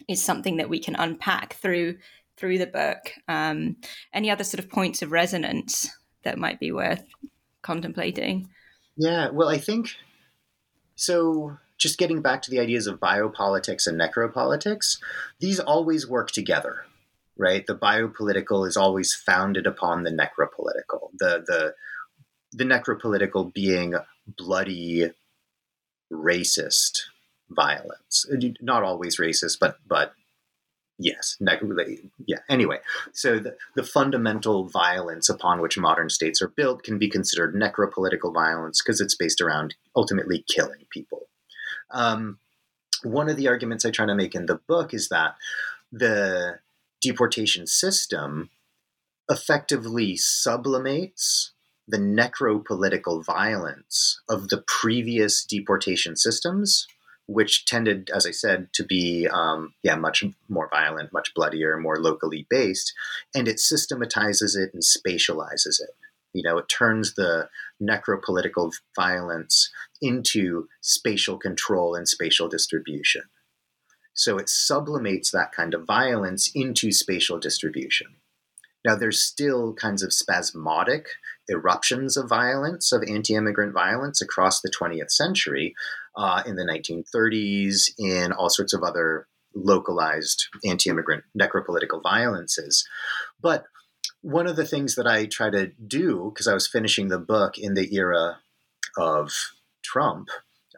[0.07, 1.97] is something that we can unpack through
[2.37, 3.13] through the book.
[3.27, 3.77] Um,
[4.13, 5.89] any other sort of points of resonance
[6.23, 7.03] that might be worth
[7.61, 8.49] contemplating?
[8.97, 9.95] Yeah, well, I think
[10.95, 11.57] so.
[11.77, 14.99] Just getting back to the ideas of biopolitics and necropolitics,
[15.39, 16.85] these always work together,
[17.37, 17.65] right?
[17.65, 21.09] The biopolitical is always founded upon the necropolitical.
[21.17, 21.73] The the
[22.51, 23.95] the necropolitical being
[24.25, 25.11] bloody,
[26.11, 27.03] racist
[27.49, 28.25] violence.
[28.61, 30.13] Not always racist, but but
[30.97, 31.37] yes,
[32.25, 32.39] yeah.
[32.49, 32.79] Anyway,
[33.13, 38.33] so the, the fundamental violence upon which modern states are built can be considered necropolitical
[38.33, 41.27] violence because it's based around ultimately killing people.
[41.89, 42.39] Um,
[43.03, 45.35] one of the arguments I try to make in the book is that
[45.91, 46.59] the
[47.01, 48.49] deportation system
[49.29, 51.51] effectively sublimates
[51.87, 56.87] the necropolitical violence of the previous deportation systems,
[57.27, 61.97] which tended, as I said, to be um, yeah much more violent, much bloodier, more
[61.97, 62.93] locally based,
[63.33, 65.95] and it systematizes it and spatializes it.
[66.33, 67.49] You know, it turns the
[67.81, 69.69] necropolitical violence
[70.01, 73.23] into spatial control and spatial distribution.
[74.13, 78.15] So it sublimates that kind of violence into spatial distribution.
[78.83, 81.07] Now, there's still kinds of spasmodic
[81.49, 85.73] eruptions of violence, of anti immigrant violence across the 20th century
[86.15, 92.87] uh, in the 1930s, in all sorts of other localized anti immigrant necropolitical violences.
[93.41, 93.65] But
[94.21, 97.57] one of the things that I try to do, because I was finishing the book
[97.57, 98.39] in the era
[98.97, 99.31] of
[99.83, 100.29] Trump,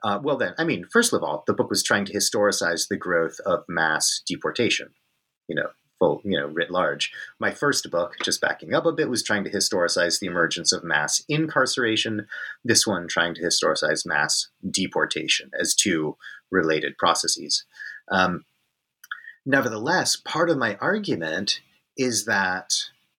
[0.04, 2.98] uh, well, then, I mean, first of all, the book was trying to historicize the
[2.98, 4.90] growth of mass deportation.
[5.48, 5.70] You know,
[6.04, 7.12] full, you know, writ large.
[7.40, 10.84] My first book, just backing up a bit, was trying to historicize the emergence of
[10.84, 12.28] mass incarceration.
[12.64, 16.18] This one trying to historicize mass deportation as two
[16.52, 17.66] related processes.
[18.12, 18.44] Um,
[19.46, 21.62] nevertheless, part of my argument
[21.98, 22.74] is that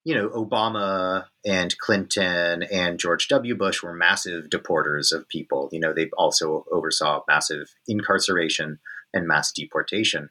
[0.05, 3.55] you know Obama and Clinton and George W.
[3.55, 5.71] Bush were massive deporters of people.
[5.73, 8.79] You know they also oversaw massive incarceration
[9.15, 10.29] and mass deportation.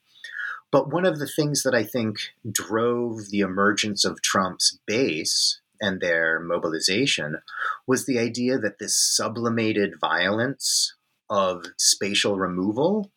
[0.74, 2.18] But one of the things that I think
[2.52, 7.38] drove the emergence of Trump's base and their mobilization
[7.86, 10.96] was the idea that this sublimated violence
[11.30, 13.12] of spatial removal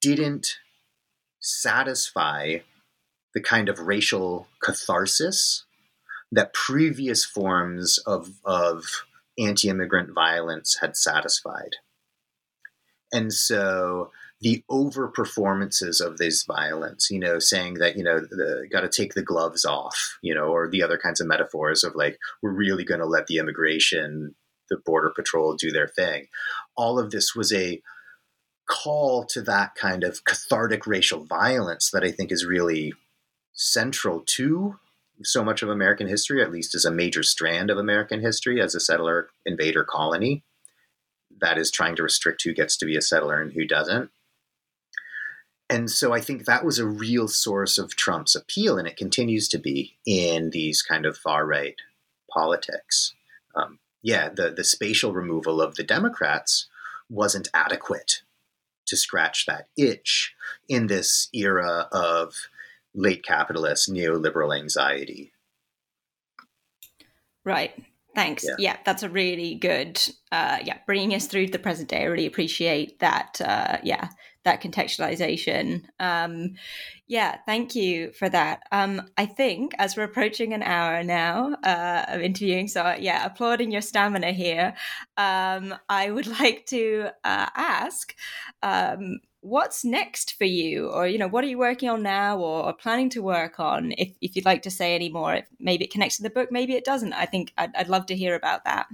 [0.00, 0.58] didn't
[1.40, 2.58] satisfy
[3.34, 5.64] the kind of racial catharsis
[6.30, 8.84] that previous forms of, of
[9.36, 11.76] anti immigrant violence had satisfied.
[13.12, 18.22] And so the over performances of this violence, you know, saying that, you know,
[18.72, 21.94] got to take the gloves off, you know, or the other kinds of metaphors of
[21.94, 24.34] like, we're really going to let the immigration,
[24.70, 26.26] the border patrol do their thing.
[26.74, 27.82] All of this was a
[28.66, 32.94] call to that kind of cathartic racial violence that I think is really
[33.52, 34.78] central to
[35.22, 38.74] so much of American history, at least as a major strand of American history, as
[38.74, 40.44] a settler invader colony
[41.40, 44.10] that is trying to restrict who gets to be a settler and who doesn't.
[45.70, 49.48] And so I think that was a real source of Trump's appeal, and it continues
[49.48, 51.76] to be in these kind of far right
[52.28, 53.14] politics.
[53.54, 56.66] Um, yeah, the, the spatial removal of the Democrats
[57.08, 58.22] wasn't adequate
[58.86, 60.34] to scratch that itch
[60.68, 62.34] in this era of
[62.94, 65.32] late capitalist neoliberal anxiety.
[67.44, 67.72] Right.
[68.14, 68.44] Thanks.
[68.44, 68.54] Yeah.
[68.58, 68.76] yeah.
[68.84, 70.00] that's a really good,
[70.32, 72.02] uh, yeah, bringing us through to the present day.
[72.02, 73.40] I really appreciate that.
[73.40, 74.08] Uh, yeah,
[74.44, 75.82] that contextualization.
[75.98, 76.54] Um,
[77.06, 78.62] yeah, thank you for that.
[78.72, 83.70] Um, I think as we're approaching an hour now uh, of interviewing, so yeah, applauding
[83.70, 84.74] your stamina here.
[85.16, 88.14] Um, I would like to uh, ask
[88.62, 92.66] um, what's next for you or you know what are you working on now or,
[92.66, 95.84] or, planning to work on if, if you'd like to say any more if maybe
[95.84, 98.34] it connects to the book maybe it doesn't i think i'd, I'd love to hear
[98.34, 98.86] about that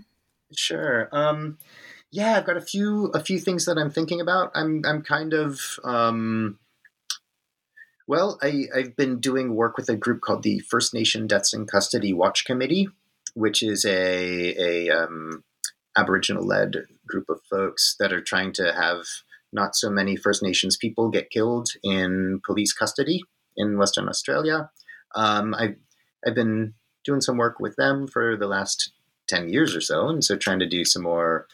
[0.55, 1.59] sure um,
[2.11, 5.33] yeah i've got a few a few things that i'm thinking about i'm i'm kind
[5.33, 6.59] of um,
[8.07, 11.67] well I, i've been doing work with a group called the first nation deaths in
[11.67, 12.89] custody watch committee
[13.35, 15.45] which is a a um,
[15.97, 19.05] aboriginal led group of folks that are trying to have
[19.53, 23.23] not so many First Nations people get killed in police custody
[23.57, 24.71] in Western Australia.
[25.15, 25.77] Um, I've,
[26.27, 28.93] I've been doing some work with them for the last
[29.29, 31.47] 10 years or so, and so trying to do some more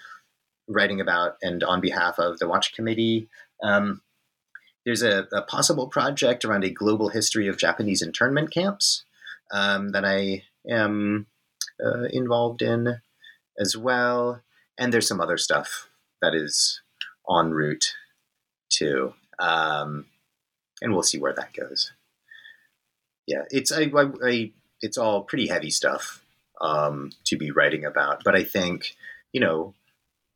[0.73, 3.29] writing about and on behalf of the Watch Committee.
[3.63, 4.03] Um,
[4.85, 9.05] there's a, a, possible project around a global history of Japanese internment camps
[9.53, 11.27] um, that I am
[11.85, 13.01] uh, involved in
[13.59, 14.43] as well.
[14.77, 15.89] And there's some other stuff
[16.21, 16.81] that is
[17.31, 17.95] en route
[18.69, 19.15] too.
[19.39, 20.07] Um,
[20.81, 21.93] and we'll see where that goes.
[23.27, 24.51] Yeah, it's I, I, I
[24.81, 26.25] it's all pretty heavy stuff
[26.61, 28.97] um, to be writing about, but I think
[29.33, 29.75] you know,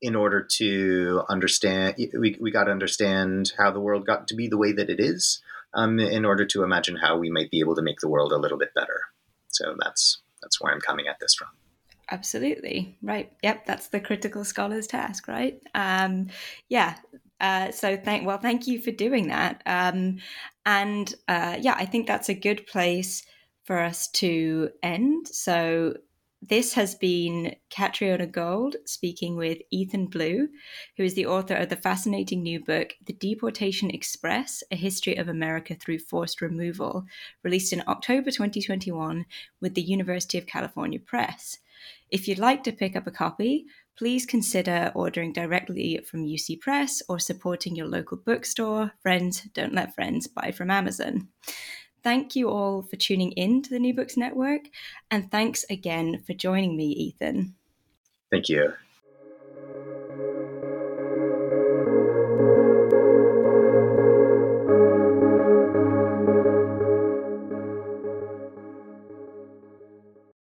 [0.06, 4.46] in order to understand, we we got to understand how the world got to be
[4.46, 5.42] the way that it is.
[5.74, 8.38] Um, in order to imagine how we might be able to make the world a
[8.38, 9.00] little bit better.
[9.48, 11.48] So that's that's where I'm coming at this from.
[12.10, 12.96] Absolutely.
[13.02, 13.32] Right.
[13.42, 13.66] Yep.
[13.66, 15.60] That's the critical scholar's task, right?
[15.74, 16.28] Um,
[16.68, 16.94] yeah.
[17.40, 19.60] Uh, so thank well, thank you for doing that.
[19.66, 20.18] Um,
[20.64, 23.24] and uh, yeah, I think that's a good place
[23.64, 25.26] for us to end.
[25.26, 25.94] So
[26.48, 30.48] this has been Catriona Gold speaking with Ethan Blue,
[30.96, 35.28] who is the author of the fascinating new book, The Deportation Express A History of
[35.28, 37.04] America Through Forced Removal,
[37.42, 39.26] released in October 2021
[39.60, 41.58] with the University of California Press.
[42.10, 43.66] If you'd like to pick up a copy,
[43.98, 48.92] please consider ordering directly from UC Press or supporting your local bookstore.
[49.00, 51.28] Friends don't let friends buy from Amazon.
[52.06, 54.70] Thank you all for tuning in to the New Books Network,
[55.10, 57.56] and thanks again for joining me, Ethan.
[58.30, 58.74] Thank you.